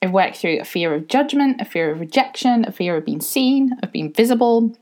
I've 0.02 0.12
worked 0.12 0.36
through 0.36 0.60
a 0.60 0.64
fear 0.64 0.94
of 0.94 1.08
judgment, 1.08 1.60
a 1.60 1.64
fear 1.64 1.90
of 1.90 2.00
rejection, 2.00 2.64
a 2.64 2.72
fear 2.72 2.96
of 2.96 3.04
being 3.04 3.20
seen, 3.20 3.76
of 3.82 3.92
being 3.92 4.12
visible, 4.12 4.76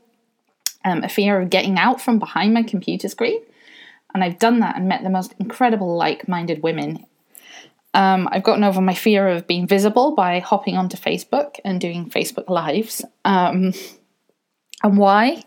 um, 0.85 1.03
a 1.03 1.09
fear 1.09 1.41
of 1.41 1.49
getting 1.49 1.77
out 1.77 1.99
from 1.99 2.19
behind 2.19 2.53
my 2.53 2.63
computer 2.63 3.09
screen. 3.09 3.41
And 4.13 4.23
I've 4.23 4.39
done 4.39 4.59
that 4.59 4.77
and 4.77 4.87
met 4.87 5.03
the 5.03 5.09
most 5.09 5.33
incredible 5.39 5.95
like 5.97 6.27
minded 6.27 6.63
women. 6.63 7.05
Um, 7.93 8.29
I've 8.31 8.43
gotten 8.43 8.63
over 8.63 8.79
my 8.79 8.93
fear 8.93 9.27
of 9.27 9.47
being 9.47 9.67
visible 9.67 10.13
by 10.15 10.39
hopping 10.39 10.77
onto 10.77 10.97
Facebook 10.97 11.55
and 11.65 11.81
doing 11.81 12.09
Facebook 12.09 12.47
Lives. 12.47 13.03
Um, 13.25 13.73
and 14.83 14.97
why? 14.97 15.43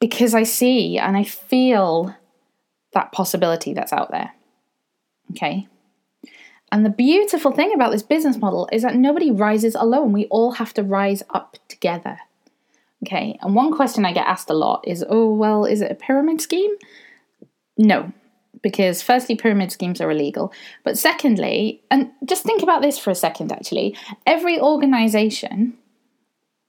Because 0.00 0.34
I 0.34 0.44
see 0.44 0.98
and 0.98 1.16
I 1.16 1.24
feel 1.24 2.14
that 2.92 3.12
possibility 3.12 3.74
that's 3.74 3.92
out 3.92 4.10
there. 4.10 4.32
Okay. 5.32 5.66
And 6.70 6.84
the 6.84 6.90
beautiful 6.90 7.50
thing 7.50 7.72
about 7.74 7.92
this 7.92 8.02
business 8.02 8.36
model 8.36 8.68
is 8.72 8.82
that 8.82 8.96
nobody 8.96 9.30
rises 9.30 9.74
alone. 9.74 10.12
We 10.12 10.26
all 10.26 10.52
have 10.52 10.74
to 10.74 10.82
rise 10.82 11.22
up 11.30 11.56
together. 11.68 12.18
Okay, 13.04 13.38
and 13.40 13.54
one 13.54 13.72
question 13.72 14.04
I 14.04 14.12
get 14.12 14.26
asked 14.26 14.50
a 14.50 14.54
lot 14.54 14.86
is 14.86 15.04
oh, 15.08 15.32
well, 15.32 15.64
is 15.64 15.80
it 15.80 15.90
a 15.90 15.94
pyramid 15.94 16.40
scheme? 16.40 16.72
No, 17.76 18.12
because 18.60 19.02
firstly, 19.02 19.36
pyramid 19.36 19.70
schemes 19.70 20.00
are 20.00 20.10
illegal. 20.10 20.52
But 20.84 20.98
secondly, 20.98 21.80
and 21.90 22.10
just 22.24 22.42
think 22.42 22.62
about 22.62 22.82
this 22.82 22.98
for 22.98 23.10
a 23.10 23.14
second 23.14 23.52
actually, 23.52 23.96
every 24.26 24.60
organization 24.60 25.74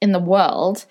in 0.01 0.11
the 0.11 0.19
world 0.19 0.85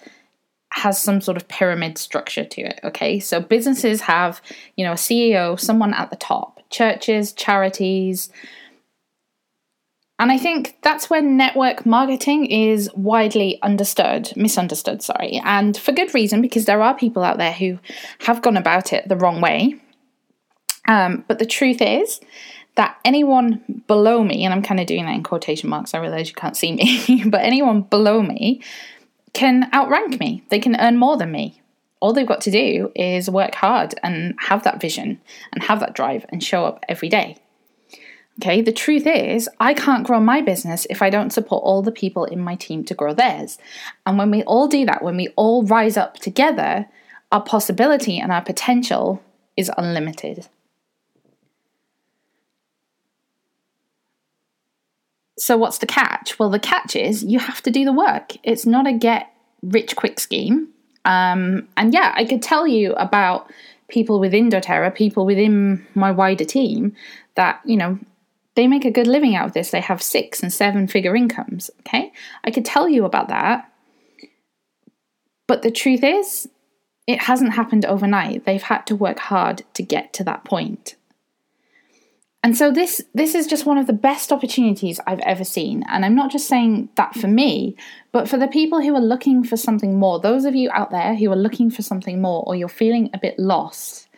has 0.78 1.00
some 1.00 1.20
sort 1.20 1.36
of 1.36 1.46
pyramid 1.48 1.98
structure 1.98 2.44
to 2.44 2.62
it 2.62 2.80
okay? 2.84 3.20
So 3.20 3.40
businesses 3.40 4.02
have 4.02 4.40
you 4.76 4.84
know 4.84 4.92
a 4.92 4.96
ceo 4.96 5.58
someone 5.58 5.94
at 5.94 6.10
the 6.10 6.16
top 6.16 6.58
churches 6.70 7.32
charities. 7.32 8.30
And 10.20 10.32
I 10.32 10.38
think 10.38 10.76
that's 10.82 11.08
where 11.08 11.22
network 11.22 11.86
marketing 11.86 12.46
is 12.46 12.90
widely 12.94 13.62
understood, 13.62 14.32
misunderstood, 14.34 15.00
sorry, 15.00 15.40
and 15.44 15.76
for 15.76 15.92
good 15.92 16.12
reason 16.12 16.42
because 16.42 16.64
there 16.64 16.82
are 16.82 16.96
people 16.96 17.22
out 17.22 17.38
there 17.38 17.52
who 17.52 17.78
have 18.20 18.42
gone 18.42 18.56
about 18.56 18.92
it 18.92 19.08
the 19.08 19.16
wrong 19.16 19.40
way. 19.40 19.76
Um, 20.88 21.24
but 21.28 21.38
the 21.38 21.46
truth 21.46 21.80
is 21.80 22.20
that 22.74 22.98
anyone 23.04 23.84
below 23.86 24.24
me, 24.24 24.44
and 24.44 24.52
I'm 24.52 24.62
kind 24.62 24.80
of 24.80 24.86
doing 24.86 25.04
that 25.04 25.14
in 25.14 25.22
quotation 25.22 25.70
marks, 25.70 25.94
I 25.94 25.98
realize 25.98 26.28
you 26.28 26.34
can't 26.34 26.56
see 26.56 26.72
me, 26.72 27.24
but 27.26 27.42
anyone 27.42 27.82
below 27.82 28.20
me 28.20 28.60
can 29.32 29.68
outrank 29.74 30.20
me. 30.20 30.44
They 30.48 30.58
can 30.58 30.76
earn 30.80 30.96
more 30.96 31.16
than 31.16 31.32
me. 31.32 31.60
All 32.00 32.12
they've 32.12 32.26
got 32.26 32.40
to 32.42 32.50
do 32.50 32.92
is 32.94 33.28
work 33.28 33.54
hard 33.54 33.94
and 34.02 34.34
have 34.38 34.62
that 34.64 34.80
vision 34.80 35.20
and 35.52 35.62
have 35.64 35.80
that 35.80 35.94
drive 35.94 36.24
and 36.28 36.42
show 36.42 36.64
up 36.64 36.84
every 36.88 37.08
day. 37.08 37.36
Okay, 38.40 38.60
the 38.60 38.72
truth 38.72 39.04
is, 39.04 39.48
I 39.58 39.74
can't 39.74 40.06
grow 40.06 40.20
my 40.20 40.40
business 40.40 40.86
if 40.88 41.02
I 41.02 41.10
don't 41.10 41.32
support 41.32 41.64
all 41.64 41.82
the 41.82 41.90
people 41.90 42.24
in 42.24 42.38
my 42.38 42.54
team 42.54 42.84
to 42.84 42.94
grow 42.94 43.12
theirs. 43.12 43.58
And 44.06 44.16
when 44.16 44.30
we 44.30 44.44
all 44.44 44.68
do 44.68 44.86
that, 44.86 45.02
when 45.02 45.16
we 45.16 45.28
all 45.34 45.64
rise 45.64 45.96
up 45.96 46.14
together, 46.18 46.86
our 47.32 47.42
possibility 47.42 48.20
and 48.20 48.30
our 48.30 48.42
potential 48.42 49.20
is 49.56 49.72
unlimited. 49.76 50.48
So, 55.38 55.56
what's 55.56 55.78
the 55.78 55.86
catch? 55.86 56.38
Well, 56.38 56.50
the 56.50 56.58
catch 56.58 56.96
is 56.96 57.22
you 57.22 57.38
have 57.38 57.62
to 57.62 57.70
do 57.70 57.84
the 57.84 57.92
work. 57.92 58.32
It's 58.42 58.66
not 58.66 58.86
a 58.86 58.92
get 58.92 59.32
rich 59.62 59.96
quick 59.96 60.20
scheme. 60.20 60.68
Um, 61.04 61.68
and 61.76 61.94
yeah, 61.94 62.12
I 62.14 62.24
could 62.24 62.42
tell 62.42 62.66
you 62.66 62.92
about 62.94 63.50
people 63.88 64.20
within 64.20 64.50
doTERRA, 64.50 64.94
people 64.94 65.24
within 65.24 65.86
my 65.94 66.10
wider 66.10 66.44
team 66.44 66.94
that, 67.34 67.60
you 67.64 67.76
know, 67.76 67.98
they 68.54 68.66
make 68.66 68.84
a 68.84 68.90
good 68.90 69.06
living 69.06 69.36
out 69.36 69.46
of 69.46 69.52
this. 69.54 69.70
They 69.70 69.80
have 69.80 70.02
six 70.02 70.42
and 70.42 70.52
seven 70.52 70.88
figure 70.88 71.16
incomes. 71.16 71.70
Okay. 71.80 72.12
I 72.44 72.50
could 72.50 72.64
tell 72.64 72.88
you 72.88 73.04
about 73.04 73.28
that. 73.28 73.72
But 75.46 75.62
the 75.62 75.70
truth 75.70 76.02
is, 76.02 76.48
it 77.06 77.22
hasn't 77.22 77.54
happened 77.54 77.86
overnight. 77.86 78.44
They've 78.44 78.62
had 78.62 78.82
to 78.88 78.96
work 78.96 79.18
hard 79.18 79.62
to 79.74 79.82
get 79.82 80.12
to 80.14 80.24
that 80.24 80.44
point. 80.44 80.96
And 82.42 82.56
so 82.56 82.70
this 82.70 83.02
this 83.14 83.34
is 83.34 83.46
just 83.46 83.66
one 83.66 83.78
of 83.78 83.86
the 83.86 83.92
best 83.92 84.30
opportunities 84.30 85.00
I've 85.06 85.20
ever 85.20 85.44
seen. 85.44 85.84
And 85.88 86.04
I'm 86.04 86.14
not 86.14 86.30
just 86.30 86.46
saying 86.46 86.88
that 86.96 87.14
for 87.14 87.26
me, 87.26 87.76
but 88.12 88.28
for 88.28 88.38
the 88.38 88.46
people 88.46 88.80
who 88.80 88.94
are 88.94 89.00
looking 89.00 89.42
for 89.42 89.56
something 89.56 89.98
more. 89.98 90.20
Those 90.20 90.44
of 90.44 90.54
you 90.54 90.70
out 90.70 90.90
there 90.90 91.16
who 91.16 91.30
are 91.32 91.36
looking 91.36 91.70
for 91.70 91.82
something 91.82 92.20
more 92.20 92.44
or 92.46 92.54
you're 92.54 92.68
feeling 92.68 93.10
a 93.12 93.18
bit 93.18 93.38
lost. 93.38 94.08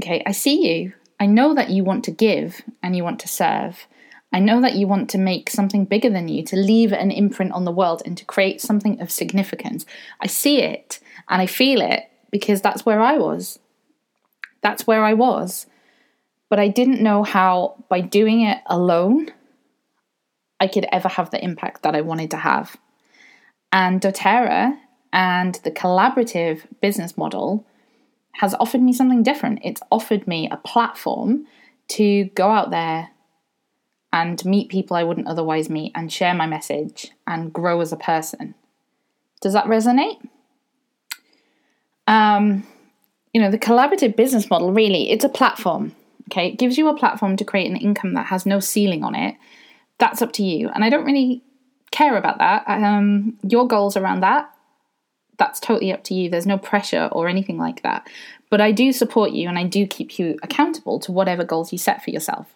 Okay, 0.00 0.22
I 0.26 0.32
see 0.32 0.66
you. 0.66 0.94
I 1.20 1.26
know 1.26 1.54
that 1.54 1.70
you 1.70 1.84
want 1.84 2.04
to 2.04 2.10
give 2.10 2.62
and 2.82 2.96
you 2.96 3.04
want 3.04 3.20
to 3.20 3.28
serve. 3.28 3.86
I 4.32 4.40
know 4.40 4.60
that 4.60 4.74
you 4.74 4.86
want 4.86 5.08
to 5.10 5.18
make 5.18 5.48
something 5.48 5.84
bigger 5.84 6.10
than 6.10 6.28
you, 6.28 6.44
to 6.44 6.56
leave 6.56 6.92
an 6.92 7.10
imprint 7.10 7.52
on 7.52 7.64
the 7.64 7.72
world 7.72 8.02
and 8.04 8.18
to 8.18 8.24
create 8.24 8.60
something 8.60 9.00
of 9.00 9.10
significance. 9.10 9.86
I 10.20 10.26
see 10.26 10.60
it 10.60 11.00
and 11.28 11.40
I 11.40 11.46
feel 11.46 11.80
it 11.80 12.10
because 12.30 12.60
that's 12.60 12.84
where 12.84 13.00
I 13.00 13.16
was. 13.16 13.58
That's 14.62 14.86
where 14.86 15.04
I 15.04 15.14
was. 15.14 15.66
But 16.48 16.60
I 16.60 16.68
didn't 16.68 17.02
know 17.02 17.22
how, 17.22 17.84
by 17.88 18.00
doing 18.00 18.42
it 18.42 18.58
alone, 18.66 19.30
I 20.60 20.68
could 20.68 20.86
ever 20.92 21.08
have 21.08 21.30
the 21.30 21.42
impact 21.42 21.82
that 21.82 21.94
I 21.94 22.00
wanted 22.00 22.30
to 22.30 22.36
have. 22.38 22.76
And 23.72 24.00
doTERRA 24.00 24.78
and 25.12 25.56
the 25.64 25.70
collaborative 25.70 26.62
business 26.80 27.16
model 27.16 27.66
has 28.34 28.54
offered 28.54 28.82
me 28.82 28.92
something 28.92 29.22
different. 29.22 29.60
It's 29.64 29.82
offered 29.90 30.26
me 30.26 30.48
a 30.50 30.56
platform 30.58 31.46
to 31.88 32.24
go 32.34 32.50
out 32.50 32.70
there 32.70 33.10
and 34.12 34.42
meet 34.44 34.70
people 34.70 34.96
I 34.96 35.02
wouldn't 35.02 35.26
otherwise 35.26 35.68
meet 35.68 35.92
and 35.94 36.12
share 36.12 36.34
my 36.34 36.46
message 36.46 37.10
and 37.26 37.52
grow 37.52 37.80
as 37.80 37.92
a 37.92 37.96
person. 37.96 38.54
Does 39.40 39.52
that 39.52 39.66
resonate? 39.66 40.18
Um, 42.06 42.66
you 43.32 43.40
know, 43.40 43.50
the 43.50 43.58
collaborative 43.58 44.16
business 44.16 44.48
model 44.48 44.72
really, 44.72 45.10
it's 45.10 45.24
a 45.24 45.28
platform. 45.28 45.94
Okay, 46.30 46.48
it 46.48 46.58
gives 46.58 46.76
you 46.76 46.88
a 46.88 46.96
platform 46.96 47.36
to 47.36 47.44
create 47.44 47.70
an 47.70 47.76
income 47.76 48.14
that 48.14 48.26
has 48.26 48.46
no 48.46 48.60
ceiling 48.60 49.04
on 49.04 49.14
it. 49.14 49.36
That's 49.98 50.22
up 50.22 50.32
to 50.32 50.42
you. 50.42 50.68
And 50.68 50.84
I 50.84 50.90
don't 50.90 51.04
really 51.04 51.42
care 51.90 52.16
about 52.16 52.38
that. 52.38 52.64
Um, 52.66 53.38
your 53.42 53.66
goals 53.66 53.96
around 53.96 54.20
that 54.20 54.50
that's 55.38 55.60
totally 55.60 55.92
up 55.92 56.04
to 56.04 56.14
you. 56.14 56.30
There's 56.30 56.46
no 56.46 56.58
pressure 56.58 57.08
or 57.12 57.28
anything 57.28 57.58
like 57.58 57.82
that. 57.82 58.08
But 58.50 58.60
I 58.60 58.72
do 58.72 58.92
support 58.92 59.32
you 59.32 59.48
and 59.48 59.58
I 59.58 59.64
do 59.64 59.86
keep 59.86 60.18
you 60.18 60.38
accountable 60.42 60.98
to 61.00 61.12
whatever 61.12 61.44
goals 61.44 61.72
you 61.72 61.78
set 61.78 62.02
for 62.02 62.10
yourself. 62.10 62.54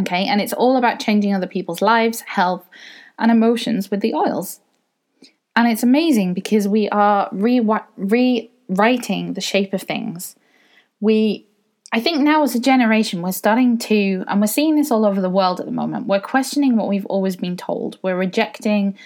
Okay, 0.00 0.26
and 0.26 0.40
it's 0.40 0.52
all 0.52 0.76
about 0.76 1.00
changing 1.00 1.34
other 1.34 1.48
people's 1.48 1.82
lives, 1.82 2.20
health, 2.20 2.64
and 3.18 3.32
emotions 3.32 3.90
with 3.90 4.00
the 4.00 4.14
oils. 4.14 4.60
And 5.56 5.66
it's 5.66 5.82
amazing 5.82 6.34
because 6.34 6.68
we 6.68 6.88
are 6.90 7.28
re- 7.32 7.66
rewriting 7.96 9.32
the 9.32 9.40
shape 9.40 9.72
of 9.72 9.82
things. 9.82 10.36
We, 11.00 11.47
I 11.90 12.00
think 12.00 12.20
now 12.20 12.42
as 12.42 12.54
a 12.54 12.60
generation, 12.60 13.22
we're 13.22 13.32
starting 13.32 13.78
to, 13.78 14.24
and 14.28 14.40
we're 14.40 14.46
seeing 14.46 14.76
this 14.76 14.90
all 14.90 15.06
over 15.06 15.20
the 15.20 15.30
world 15.30 15.58
at 15.58 15.66
the 15.66 15.72
moment, 15.72 16.06
we're 16.06 16.20
questioning 16.20 16.76
what 16.76 16.88
we've 16.88 17.06
always 17.06 17.36
been 17.36 17.56
told. 17.56 17.98
We're 18.02 18.16
rejecting 18.16 18.96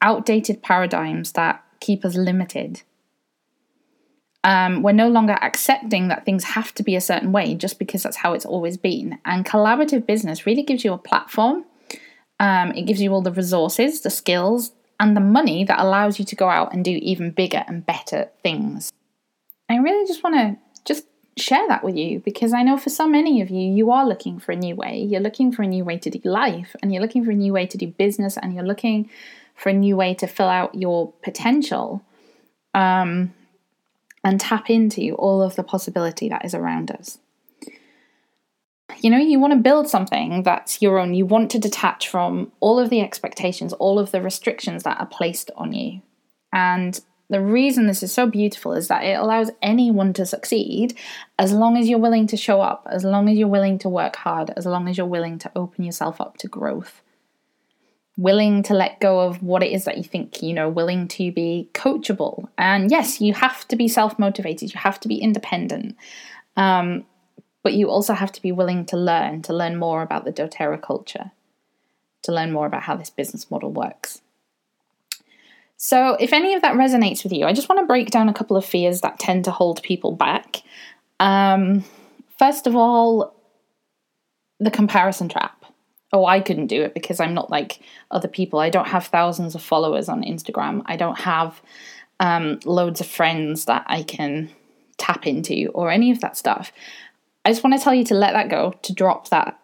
outdated 0.00 0.62
paradigms 0.62 1.32
that 1.32 1.64
keep 1.80 2.04
us 2.04 2.14
limited. 2.14 2.82
Um, 4.44 4.82
we're 4.82 4.92
no 4.92 5.08
longer 5.08 5.36
accepting 5.42 6.08
that 6.08 6.24
things 6.24 6.44
have 6.44 6.72
to 6.74 6.84
be 6.84 6.94
a 6.94 7.00
certain 7.00 7.32
way 7.32 7.56
just 7.56 7.78
because 7.78 8.04
that's 8.04 8.16
how 8.16 8.34
it's 8.34 8.46
always 8.46 8.76
been. 8.76 9.18
And 9.24 9.44
collaborative 9.44 10.06
business 10.06 10.46
really 10.46 10.62
gives 10.62 10.84
you 10.84 10.92
a 10.92 10.98
platform. 10.98 11.64
Um, 12.38 12.70
it 12.72 12.82
gives 12.82 13.02
you 13.02 13.12
all 13.12 13.20
the 13.20 13.32
resources, 13.32 14.02
the 14.02 14.10
skills, 14.10 14.70
and 15.00 15.16
the 15.16 15.20
money 15.20 15.64
that 15.64 15.80
allows 15.80 16.20
you 16.20 16.24
to 16.26 16.36
go 16.36 16.48
out 16.48 16.72
and 16.72 16.84
do 16.84 16.92
even 16.92 17.32
bigger 17.32 17.64
and 17.66 17.84
better 17.84 18.30
things. 18.44 18.92
I 19.68 19.76
really 19.76 20.06
just 20.06 20.22
want 20.22 20.36
to 20.36 20.56
share 21.40 21.66
that 21.68 21.84
with 21.84 21.96
you 21.96 22.20
because 22.20 22.52
I 22.52 22.62
know 22.62 22.76
for 22.76 22.90
so 22.90 23.06
many 23.06 23.40
of 23.40 23.50
you, 23.50 23.60
you 23.60 23.90
are 23.90 24.06
looking 24.06 24.38
for 24.38 24.52
a 24.52 24.56
new 24.56 24.74
way. 24.74 24.98
You're 24.98 25.20
looking 25.20 25.52
for 25.52 25.62
a 25.62 25.66
new 25.66 25.84
way 25.84 25.98
to 25.98 26.10
do 26.10 26.20
life, 26.24 26.74
and 26.82 26.92
you're 26.92 27.02
looking 27.02 27.24
for 27.24 27.30
a 27.30 27.34
new 27.34 27.52
way 27.52 27.66
to 27.66 27.78
do 27.78 27.86
business, 27.86 28.36
and 28.36 28.54
you're 28.54 28.64
looking 28.64 29.10
for 29.54 29.70
a 29.70 29.74
new 29.74 29.96
way 29.96 30.14
to 30.14 30.26
fill 30.26 30.48
out 30.48 30.74
your 30.74 31.12
potential 31.22 32.02
um, 32.74 33.34
and 34.24 34.40
tap 34.40 34.70
into 34.70 35.14
all 35.14 35.42
of 35.42 35.56
the 35.56 35.62
possibility 35.62 36.28
that 36.28 36.44
is 36.44 36.54
around 36.54 36.90
us. 36.90 37.18
You 39.00 39.10
know, 39.10 39.18
you 39.18 39.38
want 39.38 39.52
to 39.52 39.58
build 39.58 39.88
something 39.88 40.42
that's 40.42 40.80
your 40.80 40.98
own. 40.98 41.14
You 41.14 41.26
want 41.26 41.50
to 41.52 41.58
detach 41.58 42.08
from 42.08 42.50
all 42.60 42.78
of 42.78 42.90
the 42.90 43.00
expectations, 43.00 43.72
all 43.74 43.98
of 43.98 44.10
the 44.10 44.22
restrictions 44.22 44.82
that 44.84 44.98
are 44.98 45.06
placed 45.06 45.50
on 45.56 45.72
you. 45.72 46.00
And 46.52 46.98
the 47.30 47.42
reason 47.42 47.86
this 47.86 48.02
is 48.02 48.12
so 48.12 48.26
beautiful 48.26 48.72
is 48.72 48.88
that 48.88 49.04
it 49.04 49.18
allows 49.18 49.50
anyone 49.60 50.12
to 50.14 50.24
succeed 50.24 50.96
as 51.38 51.52
long 51.52 51.76
as 51.76 51.88
you're 51.88 51.98
willing 51.98 52.26
to 52.28 52.36
show 52.36 52.60
up, 52.62 52.86
as 52.90 53.04
long 53.04 53.28
as 53.28 53.36
you're 53.36 53.48
willing 53.48 53.78
to 53.80 53.88
work 53.88 54.16
hard, 54.16 54.50
as 54.56 54.64
long 54.64 54.88
as 54.88 54.96
you're 54.96 55.06
willing 55.06 55.38
to 55.38 55.52
open 55.54 55.84
yourself 55.84 56.20
up 56.20 56.38
to 56.38 56.48
growth. 56.48 57.02
willing 58.16 58.64
to 58.64 58.74
let 58.74 58.98
go 58.98 59.20
of 59.20 59.44
what 59.44 59.62
it 59.62 59.70
is 59.70 59.84
that 59.84 59.96
you 59.96 60.02
think, 60.02 60.42
you 60.42 60.52
know, 60.52 60.68
willing 60.68 61.06
to 61.06 61.30
be 61.30 61.70
coachable. 61.72 62.48
And 62.58 62.90
yes, 62.90 63.20
you 63.20 63.32
have 63.34 63.68
to 63.68 63.76
be 63.76 63.86
self 63.86 64.18
motivated, 64.18 64.72
you 64.72 64.80
have 64.80 64.98
to 65.00 65.08
be 65.08 65.18
independent. 65.18 65.96
Um, 66.56 67.04
but 67.62 67.74
you 67.74 67.90
also 67.90 68.14
have 68.14 68.32
to 68.32 68.42
be 68.42 68.50
willing 68.50 68.86
to 68.86 68.96
learn, 68.96 69.42
to 69.42 69.52
learn 69.52 69.76
more 69.76 70.02
about 70.02 70.24
the 70.24 70.32
doTERRA 70.32 70.82
culture, 70.82 71.30
to 72.22 72.32
learn 72.32 72.50
more 72.50 72.66
about 72.66 72.82
how 72.82 72.96
this 72.96 73.10
business 73.10 73.50
model 73.50 73.70
works. 73.70 74.22
So, 75.78 76.16
if 76.20 76.32
any 76.32 76.54
of 76.54 76.62
that 76.62 76.74
resonates 76.74 77.22
with 77.22 77.32
you, 77.32 77.46
I 77.46 77.52
just 77.52 77.68
want 77.68 77.80
to 77.80 77.86
break 77.86 78.10
down 78.10 78.28
a 78.28 78.34
couple 78.34 78.56
of 78.56 78.64
fears 78.64 79.00
that 79.00 79.18
tend 79.18 79.44
to 79.44 79.50
hold 79.50 79.82
people 79.82 80.12
back. 80.12 80.62
Um, 81.20 81.84
first 82.38 82.66
of 82.66 82.76
all, 82.76 83.34
the 84.60 84.70
comparison 84.70 85.28
trap 85.28 85.58
oh, 86.12 86.26
I 86.26 86.40
couldn't 86.40 86.68
do 86.68 86.82
it 86.82 86.94
because 86.94 87.20
I'm 87.20 87.34
not 87.34 87.50
like 87.50 87.80
other 88.10 88.28
people. 88.28 88.58
I 88.58 88.70
don't 88.70 88.88
have 88.88 89.06
thousands 89.06 89.54
of 89.54 89.62
followers 89.62 90.08
on 90.08 90.22
Instagram. 90.22 90.82
I 90.86 90.96
don't 90.96 91.18
have 91.18 91.60
um, 92.20 92.60
loads 92.64 93.00
of 93.00 93.06
friends 93.06 93.66
that 93.66 93.84
I 93.86 94.02
can 94.02 94.50
tap 94.96 95.26
into 95.26 95.70
or 95.74 95.90
any 95.90 96.10
of 96.10 96.20
that 96.20 96.36
stuff. 96.36 96.72
I 97.44 97.50
just 97.50 97.62
want 97.62 97.76
to 97.76 97.82
tell 97.82 97.94
you 97.94 98.04
to 98.04 98.14
let 98.14 98.32
that 98.32 98.48
go, 98.48 98.72
to 98.82 98.92
drop 98.92 99.28
that. 99.28 99.58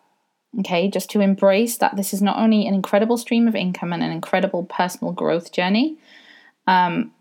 Okay, 0.60 0.88
just 0.88 1.10
to 1.10 1.20
embrace 1.20 1.78
that 1.78 1.96
this 1.96 2.14
is 2.14 2.22
not 2.22 2.38
only 2.38 2.66
an 2.66 2.74
incredible 2.74 3.16
stream 3.16 3.48
of 3.48 3.56
income 3.56 3.92
and 3.92 4.02
an 4.02 4.12
incredible 4.12 4.64
personal 4.64 5.12
growth 5.12 5.50
journey. 5.50 5.96
Um, 6.66 7.12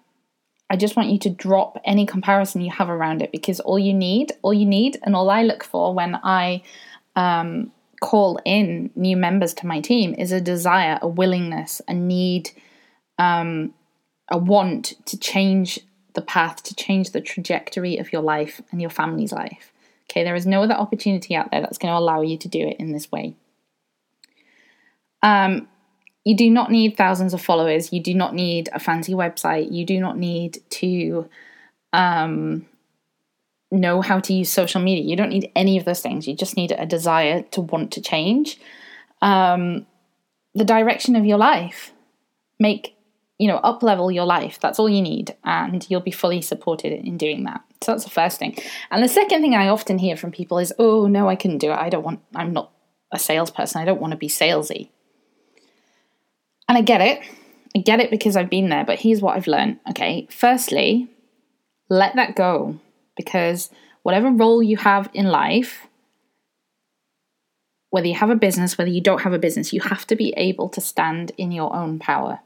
I 0.69 0.75
just 0.75 0.95
want 0.95 1.09
you 1.09 1.19
to 1.19 1.29
drop 1.29 1.79
any 1.83 2.05
comparison 2.05 2.61
you 2.61 2.71
have 2.71 2.89
around 2.89 3.21
it 3.21 3.31
because 3.31 3.59
all 3.59 3.77
you 3.79 3.93
need, 3.93 4.33
all 4.41 4.53
you 4.53 4.65
need, 4.65 4.97
and 5.03 5.15
all 5.15 5.29
I 5.29 5.43
look 5.43 5.63
for 5.63 5.93
when 5.93 6.15
I 6.23 6.63
um, 7.15 7.71
call 8.01 8.39
in 8.45 8.91
new 8.95 9.17
members 9.17 9.53
to 9.55 9.67
my 9.67 9.81
team 9.81 10.13
is 10.15 10.31
a 10.31 10.41
desire, 10.41 10.99
a 11.01 11.07
willingness, 11.07 11.81
a 11.87 11.93
need, 11.93 12.51
um, 13.17 13.73
a 14.29 14.37
want 14.37 14.93
to 15.05 15.17
change 15.17 15.79
the 16.13 16.21
path, 16.21 16.63
to 16.63 16.75
change 16.75 17.11
the 17.11 17.21
trajectory 17.21 17.97
of 17.97 18.13
your 18.13 18.21
life 18.21 18.61
and 18.71 18.81
your 18.81 18.89
family's 18.89 19.31
life. 19.31 19.72
Okay, 20.13 20.23
there 20.23 20.35
is 20.35 20.45
no 20.45 20.61
other 20.61 20.75
opportunity 20.75 21.35
out 21.35 21.49
there 21.49 21.61
that's 21.61 21.79
going 21.79 21.91
to 21.91 21.97
allow 21.97 22.21
you 22.21 22.37
to 22.37 22.47
do 22.47 22.67
it 22.67 22.77
in 22.77 22.91
this 22.91 23.11
way. 23.11 23.35
Um, 25.23 25.67
you 26.23 26.37
do 26.37 26.51
not 26.51 26.69
need 26.69 26.95
thousands 26.95 27.33
of 27.33 27.41
followers. 27.41 27.91
You 27.91 27.99
do 27.99 28.13
not 28.13 28.35
need 28.35 28.69
a 28.73 28.79
fancy 28.79 29.13
website. 29.13 29.71
You 29.71 29.87
do 29.87 29.99
not 29.99 30.15
need 30.15 30.61
to 30.69 31.27
um, 31.93 32.67
know 33.71 34.01
how 34.01 34.19
to 34.19 34.33
use 34.33 34.51
social 34.51 34.81
media. 34.81 35.03
You 35.03 35.15
don't 35.15 35.29
need 35.29 35.51
any 35.55 35.79
of 35.79 35.85
those 35.85 36.01
things. 36.01 36.27
You 36.27 36.35
just 36.35 36.55
need 36.55 36.71
a 36.73 36.85
desire 36.85 37.41
to 37.49 37.61
want 37.61 37.91
to 37.93 38.01
change 38.01 38.59
um, 39.23 39.87
the 40.53 40.63
direction 40.63 41.15
of 41.15 41.25
your 41.25 41.39
life. 41.39 41.91
Make, 42.59 42.95
you 43.39 43.47
know, 43.47 43.57
up 43.57 43.83
level 43.83 44.11
your 44.11 44.25
life. 44.25 44.59
That's 44.61 44.79
all 44.79 44.89
you 44.89 45.01
need. 45.01 45.35
And 45.43 45.85
you'll 45.89 46.01
be 46.01 46.11
fully 46.11 46.41
supported 46.41 46.93
in 46.93 47.17
doing 47.17 47.43
that. 47.43 47.61
So 47.81 47.91
that's 47.91 48.03
the 48.03 48.09
first 48.09 48.39
thing. 48.39 48.57
And 48.91 49.03
the 49.03 49.09
second 49.09 49.41
thing 49.41 49.55
I 49.55 49.67
often 49.67 49.97
hear 49.97 50.15
from 50.15 50.31
people 50.31 50.59
is, 50.59 50.73
oh, 50.79 51.07
no, 51.07 51.27
I 51.27 51.35
couldn't 51.35 51.57
do 51.57 51.71
it. 51.71 51.77
I 51.77 51.89
don't 51.89 52.03
want, 52.03 52.21
I'm 52.35 52.53
not 52.53 52.71
a 53.11 53.19
salesperson. 53.19 53.81
I 53.81 53.85
don't 53.85 54.01
want 54.01 54.11
to 54.11 54.17
be 54.17 54.29
salesy. 54.29 54.89
And 56.69 56.77
I 56.77 56.81
get 56.81 57.01
it. 57.01 57.21
I 57.75 57.79
get 57.79 57.99
it 57.99 58.11
because 58.11 58.35
I've 58.35 58.49
been 58.49 58.69
there. 58.69 58.85
But 58.85 58.99
here's 58.99 59.21
what 59.21 59.35
I've 59.35 59.47
learned. 59.47 59.79
Okay. 59.89 60.27
Firstly, 60.31 61.09
let 61.89 62.15
that 62.15 62.35
go 62.35 62.79
because 63.17 63.69
whatever 64.03 64.29
role 64.29 64.63
you 64.63 64.77
have 64.77 65.09
in 65.13 65.25
life, 65.25 65.87
whether 67.89 68.07
you 68.07 68.15
have 68.15 68.29
a 68.29 68.35
business, 68.35 68.77
whether 68.77 68.89
you 68.89 69.01
don't 69.01 69.21
have 69.21 69.33
a 69.33 69.39
business, 69.39 69.73
you 69.73 69.81
have 69.81 70.07
to 70.07 70.15
be 70.15 70.33
able 70.37 70.69
to 70.69 70.81
stand 70.81 71.31
in 71.37 71.51
your 71.51 71.75
own 71.75 71.99
power. 71.99 72.39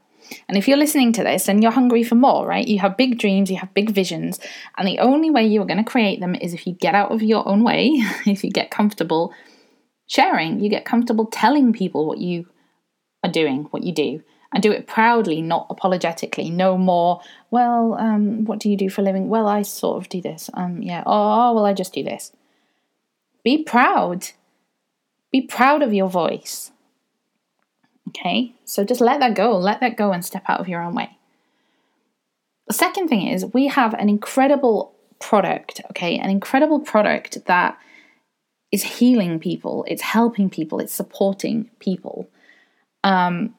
And 0.48 0.56
if 0.56 0.68
you're 0.68 0.76
listening 0.76 1.12
to 1.14 1.22
this 1.22 1.48
and 1.48 1.62
you're 1.62 1.72
hungry 1.72 2.02
for 2.02 2.14
more, 2.14 2.46
right? 2.46 2.66
You 2.66 2.78
have 2.80 2.96
big 2.96 3.18
dreams, 3.18 3.50
you 3.50 3.56
have 3.58 3.74
big 3.74 3.90
visions, 3.90 4.40
and 4.76 4.86
the 4.86 4.98
only 4.98 5.30
way 5.30 5.46
you 5.46 5.60
are 5.62 5.66
going 5.66 5.84
to 5.84 5.90
create 5.90 6.20
them 6.20 6.34
is 6.34 6.54
if 6.54 6.66
you 6.66 6.74
get 6.74 6.94
out 6.94 7.12
of 7.12 7.22
your 7.22 7.46
own 7.48 7.62
way, 7.62 7.90
if 8.26 8.44
you 8.44 8.50
get 8.50 8.70
comfortable 8.70 9.32
sharing, 10.06 10.60
you 10.60 10.70
get 10.70 10.84
comfortable 10.84 11.26
telling 11.26 11.72
people 11.72 12.06
what 12.06 12.18
you 12.18 12.46
are 13.22 13.30
doing, 13.30 13.64
what 13.70 13.82
you 13.82 13.92
do 13.92 14.22
and 14.52 14.62
do 14.62 14.72
it 14.72 14.86
proudly, 14.86 15.42
not 15.42 15.66
apologetically. 15.70 16.50
No 16.50 16.78
more, 16.78 17.20
well, 17.50 17.94
um, 17.98 18.44
what 18.44 18.60
do 18.60 18.70
you 18.70 18.76
do 18.76 18.88
for 18.88 19.02
a 19.02 19.04
living? 19.04 19.28
Well, 19.28 19.46
I 19.46 19.62
sort 19.62 20.02
of 20.02 20.08
do 20.08 20.20
this. 20.22 20.48
Um, 20.54 20.82
yeah, 20.82 21.02
oh, 21.04 21.54
well, 21.54 21.66
I 21.66 21.74
just 21.74 21.92
do 21.92 22.02
this. 22.02 22.32
Be 23.44 23.62
proud. 23.62 24.28
Be 25.30 25.42
proud 25.42 25.82
of 25.82 25.92
your 25.92 26.08
voice. 26.08 26.72
Okay, 28.08 28.54
so 28.64 28.84
just 28.84 29.00
let 29.00 29.20
that 29.20 29.34
go, 29.34 29.56
let 29.56 29.80
that 29.80 29.96
go 29.96 30.12
and 30.12 30.24
step 30.24 30.44
out 30.48 30.60
of 30.60 30.68
your 30.68 30.82
own 30.82 30.94
way. 30.94 31.10
The 32.66 32.74
second 32.74 33.08
thing 33.08 33.26
is, 33.26 33.46
we 33.46 33.66
have 33.66 33.94
an 33.94 34.08
incredible 34.08 34.94
product, 35.20 35.80
okay, 35.90 36.18
an 36.18 36.30
incredible 36.30 36.80
product 36.80 37.44
that 37.46 37.78
is 38.70 38.82
healing 38.82 39.40
people, 39.40 39.84
it's 39.88 40.02
helping 40.02 40.48
people, 40.48 40.78
it's 40.78 40.92
supporting 40.92 41.70
people. 41.80 42.28
Um, 43.04 43.54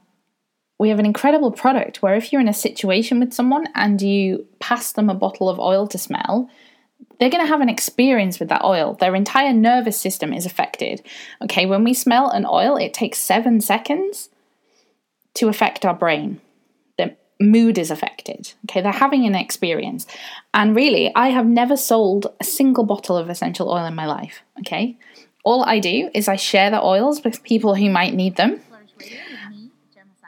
we 0.79 0.89
have 0.89 0.99
an 0.99 1.05
incredible 1.05 1.51
product 1.51 2.01
where 2.01 2.15
if 2.15 2.31
you're 2.31 2.41
in 2.41 2.47
a 2.47 2.53
situation 2.53 3.19
with 3.19 3.33
someone 3.33 3.67
and 3.75 4.01
you 4.01 4.47
pass 4.59 4.93
them 4.93 5.09
a 5.09 5.15
bottle 5.15 5.49
of 5.49 5.59
oil 5.59 5.88
to 5.88 5.97
smell, 5.97 6.49
they're 7.19 7.29
going 7.29 7.43
to 7.43 7.51
have 7.51 7.62
an 7.62 7.69
experience 7.69 8.39
with 8.39 8.49
that 8.49 8.63
oil. 8.63 8.93
Their 8.93 9.15
entire 9.15 9.53
nervous 9.53 9.99
system 9.99 10.31
is 10.31 10.45
affected. 10.45 11.01
Okay, 11.43 11.65
when 11.65 11.83
we 11.83 11.93
smell 11.93 12.29
an 12.29 12.45
oil, 12.45 12.77
it 12.77 12.93
takes 12.93 13.19
seven 13.19 13.59
seconds 13.59 14.29
to 15.35 15.47
affect 15.47 15.85
our 15.85 15.93
brain. 15.93 16.41
The 16.97 17.15
mood 17.39 17.77
is 17.77 17.91
affected. 17.91 18.53
Okay, 18.65 18.81
they're 18.81 18.91
having 18.91 19.25
an 19.25 19.35
experience. 19.35 20.05
And 20.53 20.75
really, 20.75 21.11
I 21.15 21.29
have 21.29 21.45
never 21.45 21.77
sold 21.77 22.27
a 22.39 22.43
single 22.43 22.83
bottle 22.83 23.17
of 23.17 23.29
essential 23.29 23.69
oil 23.69 23.85
in 23.85 23.95
my 23.95 24.05
life. 24.05 24.41
Okay, 24.59 24.97
all 25.43 25.63
I 25.63 25.79
do 25.79 26.09
is 26.13 26.27
I 26.27 26.35
share 26.35 26.69
the 26.69 26.83
oils 26.83 27.23
with 27.23 27.43
people 27.43 27.75
who 27.75 27.89
might 27.89 28.13
need 28.13 28.35
them 28.35 28.61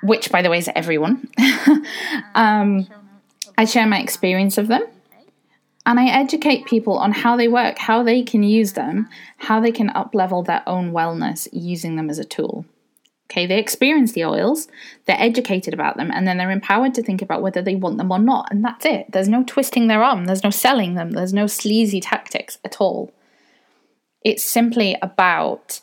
which, 0.01 0.31
by 0.31 0.41
the 0.41 0.49
way, 0.49 0.57
is 0.57 0.69
everyone. 0.75 1.27
um, 2.35 2.87
I 3.57 3.65
share 3.65 3.87
my 3.87 3.99
experience 3.99 4.57
of 4.57 4.67
them 4.67 4.83
and 5.85 5.99
I 5.99 6.07
educate 6.07 6.65
people 6.65 6.97
on 6.97 7.11
how 7.11 7.37
they 7.37 7.47
work, 7.47 7.77
how 7.77 8.03
they 8.03 8.23
can 8.23 8.43
use 8.43 8.73
them, 8.73 9.07
how 9.37 9.59
they 9.59 9.71
can 9.71 9.89
uplevel 9.89 10.45
their 10.45 10.63
own 10.67 10.91
wellness 10.91 11.47
using 11.51 11.95
them 11.95 12.09
as 12.09 12.19
a 12.19 12.25
tool. 12.25 12.65
Okay, 13.31 13.45
they 13.45 13.59
experience 13.59 14.11
the 14.11 14.25
oils, 14.25 14.67
they're 15.05 15.15
educated 15.17 15.73
about 15.73 15.95
them, 15.95 16.11
and 16.11 16.27
then 16.27 16.37
they're 16.37 16.51
empowered 16.51 16.93
to 16.95 17.01
think 17.01 17.21
about 17.21 17.41
whether 17.41 17.61
they 17.61 17.75
want 17.75 17.97
them 17.97 18.11
or 18.11 18.19
not. 18.19 18.49
And 18.51 18.63
that's 18.63 18.85
it. 18.85 19.09
There's 19.13 19.29
no 19.29 19.45
twisting 19.45 19.87
their 19.87 20.03
arm, 20.03 20.25
there's 20.25 20.43
no 20.43 20.49
selling 20.49 20.95
them, 20.95 21.11
there's 21.11 21.33
no 21.33 21.47
sleazy 21.47 22.01
tactics 22.01 22.57
at 22.65 22.81
all. 22.81 23.13
It's 24.21 24.43
simply 24.43 24.97
about 25.01 25.79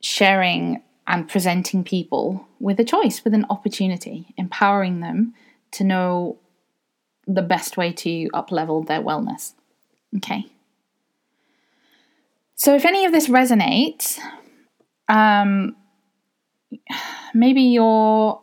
sharing 0.00 0.82
and 1.08 1.28
presenting 1.28 1.82
people 1.82 2.46
with 2.60 2.78
a 2.78 2.84
choice, 2.84 3.24
with 3.24 3.34
an 3.34 3.46
opportunity, 3.50 4.32
empowering 4.36 5.00
them 5.00 5.34
to 5.72 5.82
know 5.82 6.38
the 7.26 7.42
best 7.42 7.76
way 7.76 7.92
to 7.92 8.28
uplevel 8.28 8.86
their 8.86 9.02
wellness. 9.02 9.54
Okay. 10.16 10.46
So 12.54 12.76
if 12.76 12.84
any 12.84 13.04
of 13.04 13.10
this 13.10 13.28
resonates, 13.28 14.18
um, 15.08 15.74
maybe 17.34 17.62
you're 17.62 18.40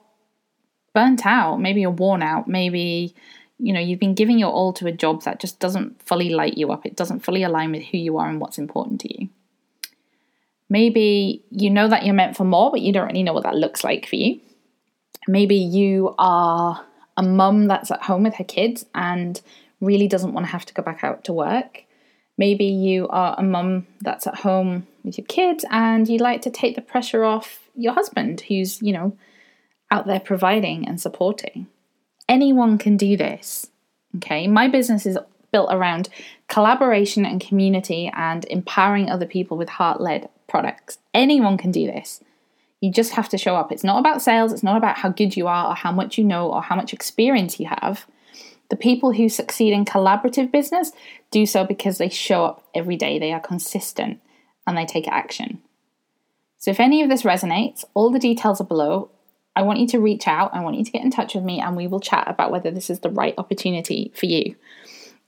burnt 0.94 1.26
out, 1.26 1.58
maybe 1.58 1.82
you're 1.82 1.92
worn 1.92 2.22
out, 2.22 2.48
maybe 2.48 3.16
you 3.60 3.72
know 3.72 3.80
you've 3.80 4.00
been 4.00 4.16
giving 4.16 4.40
your 4.40 4.52
all 4.52 4.74
to 4.74 4.88
a 4.88 4.92
job 4.92 5.24
that 5.24 5.40
just 5.40 5.60
doesn't 5.60 6.02
fully 6.02 6.30
light 6.30 6.58
you 6.58 6.72
up. 6.72 6.86
It 6.86 6.96
doesn't 6.96 7.22
fully 7.22 7.44
align 7.44 7.72
with 7.72 7.84
who 7.84 7.98
you 7.98 8.18
are 8.18 8.30
and 8.30 8.40
what's 8.40 8.58
important 8.58 9.02
to 9.02 9.22
you. 9.22 9.30
Maybe 10.70 11.44
you 11.52 11.70
know 11.70 11.88
that 11.88 12.06
you're 12.06 12.16
meant 12.16 12.36
for 12.36 12.46
more, 12.46 12.72
but 12.72 12.82
you 12.82 12.92
don't 12.92 13.08
really 13.08 13.24
know 13.24 13.34
what 13.34 13.44
that 13.44 13.56
looks 13.56 13.84
like 13.84 14.08
for 14.08 14.16
you. 14.16 14.40
Maybe 15.28 15.56
you 15.56 16.16
are 16.18 16.86
a 17.16 17.24
mum 17.24 17.68
that's 17.68 17.92
at 17.92 18.04
home 18.04 18.24
with 18.24 18.36
her 18.36 18.44
kids 18.44 18.86
and 18.96 19.40
really 19.82 20.08
doesn't 20.08 20.34
want 20.34 20.46
to 20.46 20.52
have 20.52 20.66
to 20.66 20.74
go 20.74 20.82
back 20.82 21.04
out 21.04 21.24
to 21.26 21.34
work. 21.34 21.84
Maybe 22.38 22.66
you 22.66 23.08
are 23.10 23.36
a 23.38 23.44
mum 23.44 23.86
that's 24.02 24.26
at 24.26 24.36
home 24.38 24.88
with 25.04 25.18
your 25.18 25.28
kids 25.28 25.64
and 25.70 26.08
you'd 26.08 26.22
like 26.22 26.42
to 26.42 26.50
take 26.50 26.76
the 26.76 26.82
pressure 26.82 27.24
off 27.24 27.63
your 27.76 27.94
husband 27.94 28.42
who's, 28.42 28.82
you 28.82 28.94
know, 28.94 29.18
out 29.92 30.08
there 30.08 30.20
providing 30.20 30.88
and 30.88 31.00
supporting. 31.00 31.68
Anyone 32.28 32.78
can 32.78 32.98
do 32.98 33.18
this. 33.18 33.68
Okay, 34.18 34.48
my 34.48 34.68
business 34.68 35.06
is 35.06 35.18
built 35.52 35.70
around 35.72 36.10
collaboration 36.48 37.26
and 37.26 37.40
community 37.40 38.12
and 38.16 38.46
empowering 38.46 39.10
other 39.10 39.26
people 39.26 39.58
with 39.58 39.70
heart 39.70 40.02
led 40.02 40.30
products. 40.48 40.98
Anyone 41.14 41.58
can 41.58 41.72
do 41.72 41.86
this. 41.88 42.22
You 42.82 42.92
just 42.92 43.14
have 43.14 43.30
to 43.30 43.38
show 43.38 43.56
up. 43.56 43.72
It's 43.72 43.84
not 43.84 44.00
about 44.00 44.22
sales, 44.22 44.52
it's 44.52 44.64
not 44.64 44.78
about 44.78 44.98
how 44.98 45.10
good 45.10 45.38
you 45.38 45.48
are 45.48 45.70
or 45.70 45.76
how 45.76 45.92
much 45.92 46.18
you 46.18 46.24
know 46.24 46.52
or 46.52 46.62
how 46.62 46.76
much 46.76 46.94
experience 46.94 47.60
you 47.60 47.68
have. 47.68 48.06
The 48.70 48.76
people 48.76 49.14
who 49.14 49.30
succeed 49.30 49.74
in 49.74 49.86
collaborative 49.86 50.52
business 50.52 50.92
do 51.32 51.46
so 51.46 51.64
because 51.64 51.98
they 51.98 52.10
show 52.10 52.46
up 52.46 52.64
every 52.76 52.98
day, 52.98 53.20
they 53.20 53.32
are 53.32 53.40
consistent, 53.40 54.20
and 54.68 54.78
they 54.78 54.86
take 54.86 55.08
action. 55.08 55.62
So, 56.64 56.72
if 56.72 56.80
any 56.80 57.02
of 57.04 57.10
this 57.10 57.24
resonates, 57.24 57.84
all 57.94 58.10
the 58.10 58.20
details 58.20 58.62
are 58.62 58.64
below. 58.64 59.10
I 59.54 59.64
want 59.64 59.80
you 59.80 59.88
to 59.88 60.00
reach 60.00 60.30
out. 60.30 60.56
I 60.56 60.62
want 60.62 60.78
you 60.78 60.86
to 60.86 60.92
get 60.92 61.04
in 61.04 61.12
touch 61.12 61.36
with 61.36 61.44
me 61.44 61.60
and 61.60 61.76
we 61.76 61.88
will 61.88 62.00
chat 62.00 62.24
about 62.30 62.52
whether 62.52 62.72
this 62.72 62.90
is 62.90 63.02
the 63.02 63.10
right 63.10 63.34
opportunity 63.38 64.14
for 64.16 64.28
you. 64.28 64.56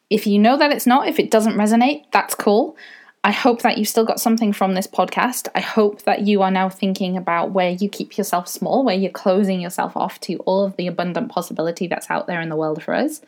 If 0.09 0.25
you 0.25 0.39
know 0.39 0.57
that 0.57 0.71
it's 0.71 0.87
not, 0.87 1.09
if 1.09 1.19
it 1.19 1.29
doesn't 1.29 1.57
resonate, 1.57 2.05
that's 2.13 2.35
cool. 2.35 2.77
I 3.25 3.33
hope 3.33 3.63
that 3.63 3.77
you've 3.77 3.89
still 3.89 4.05
got 4.05 4.21
something 4.21 4.53
from 4.53 4.75
this 4.75 4.87
podcast. 4.87 5.49
I 5.53 5.59
hope 5.59 6.03
that 6.03 6.21
you 6.21 6.41
are 6.41 6.51
now 6.51 6.69
thinking 6.69 7.17
about 7.17 7.51
where 7.51 7.71
you 7.71 7.89
keep 7.89 8.17
yourself 8.17 8.47
small, 8.47 8.85
where 8.85 8.95
you're 8.95 9.11
closing 9.11 9.59
yourself 9.59 9.97
off 9.97 10.21
to 10.21 10.37
all 10.45 10.63
of 10.63 10.77
the 10.77 10.87
abundant 10.87 11.27
possibility 11.27 11.85
that's 11.85 12.09
out 12.09 12.27
there 12.27 12.39
in 12.39 12.47
the 12.47 12.55
world 12.55 12.81
for 12.81 12.93
us. 12.93 13.19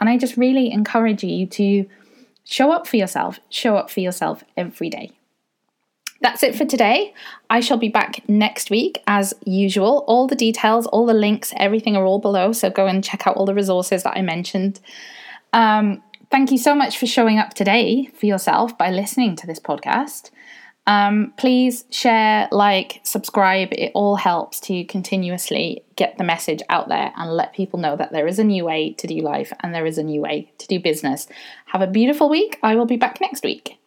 And 0.00 0.08
I 0.08 0.16
just 0.16 0.38
really 0.38 0.72
encourage 0.72 1.22
you 1.22 1.46
to 1.48 1.86
show 2.44 2.72
up 2.72 2.86
for 2.86 2.96
yourself, 2.96 3.40
show 3.50 3.76
up 3.76 3.90
for 3.90 4.00
yourself 4.00 4.42
every 4.56 4.88
day. 4.88 5.10
That's 6.22 6.44
it 6.44 6.54
for 6.54 6.64
today. 6.64 7.14
I 7.50 7.58
shall 7.58 7.76
be 7.76 7.88
back 7.88 8.26
next 8.28 8.70
week 8.70 9.02
as 9.08 9.34
usual. 9.44 10.04
All 10.06 10.28
the 10.28 10.36
details, 10.36 10.86
all 10.86 11.04
the 11.04 11.14
links, 11.14 11.52
everything 11.56 11.96
are 11.96 12.04
all 12.04 12.20
below. 12.20 12.52
So 12.52 12.70
go 12.70 12.86
and 12.86 13.02
check 13.02 13.26
out 13.26 13.36
all 13.36 13.44
the 13.44 13.54
resources 13.54 14.04
that 14.04 14.16
I 14.16 14.22
mentioned. 14.22 14.80
Um, 15.52 16.00
thank 16.30 16.52
you 16.52 16.58
so 16.58 16.76
much 16.76 16.96
for 16.96 17.06
showing 17.06 17.38
up 17.38 17.54
today 17.54 18.08
for 18.14 18.26
yourself 18.26 18.78
by 18.78 18.90
listening 18.90 19.34
to 19.36 19.48
this 19.48 19.58
podcast. 19.58 20.30
Um, 20.86 21.32
please 21.36 21.84
share, 21.90 22.48
like, 22.52 23.00
subscribe. 23.02 23.68
It 23.72 23.90
all 23.94 24.16
helps 24.16 24.60
to 24.60 24.84
continuously 24.84 25.84
get 25.96 26.18
the 26.18 26.24
message 26.24 26.62
out 26.68 26.88
there 26.88 27.12
and 27.16 27.32
let 27.32 27.52
people 27.52 27.80
know 27.80 27.96
that 27.96 28.12
there 28.12 28.26
is 28.28 28.38
a 28.38 28.44
new 28.44 28.64
way 28.64 28.92
to 28.94 29.06
do 29.08 29.20
life 29.20 29.52
and 29.60 29.74
there 29.74 29.86
is 29.86 29.98
a 29.98 30.02
new 30.02 30.20
way 30.20 30.52
to 30.58 30.66
do 30.68 30.80
business. 30.80 31.26
Have 31.66 31.82
a 31.82 31.86
beautiful 31.86 32.28
week. 32.28 32.58
I 32.62 32.76
will 32.76 32.86
be 32.86 32.96
back 32.96 33.20
next 33.20 33.44
week. 33.44 33.78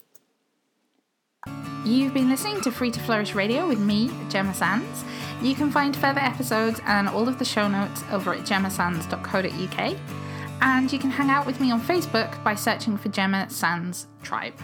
You've 1.86 2.16
been 2.16 2.30
listening 2.30 2.62
to 2.62 2.72
Free 2.72 2.90
to 2.90 3.00
Flourish 3.00 3.36
Radio 3.36 3.68
with 3.68 3.80
me, 3.80 4.10
Gemma 4.30 4.56
Sands. 4.56 5.04
You 5.40 5.54
can 5.54 5.70
find 5.70 5.96
further 5.96 6.20
episodes 6.20 6.82
and 6.86 7.08
all 7.08 7.30
of 7.30 7.38
the 7.38 7.46
show 7.46 7.68
notes 7.68 8.04
over 8.12 8.34
at 8.34 8.40
gemmasands.co.uk. 8.40 9.98
And 10.62 10.92
you 10.92 10.98
can 10.98 11.12
hang 11.12 11.30
out 11.30 11.46
with 11.46 11.60
me 11.60 11.70
on 11.72 11.80
Facebook 11.80 12.44
by 12.44 12.56
searching 12.56 12.98
for 12.98 13.10
Gemma 13.10 13.50
Sands 13.52 14.08
Tribe. 14.24 14.56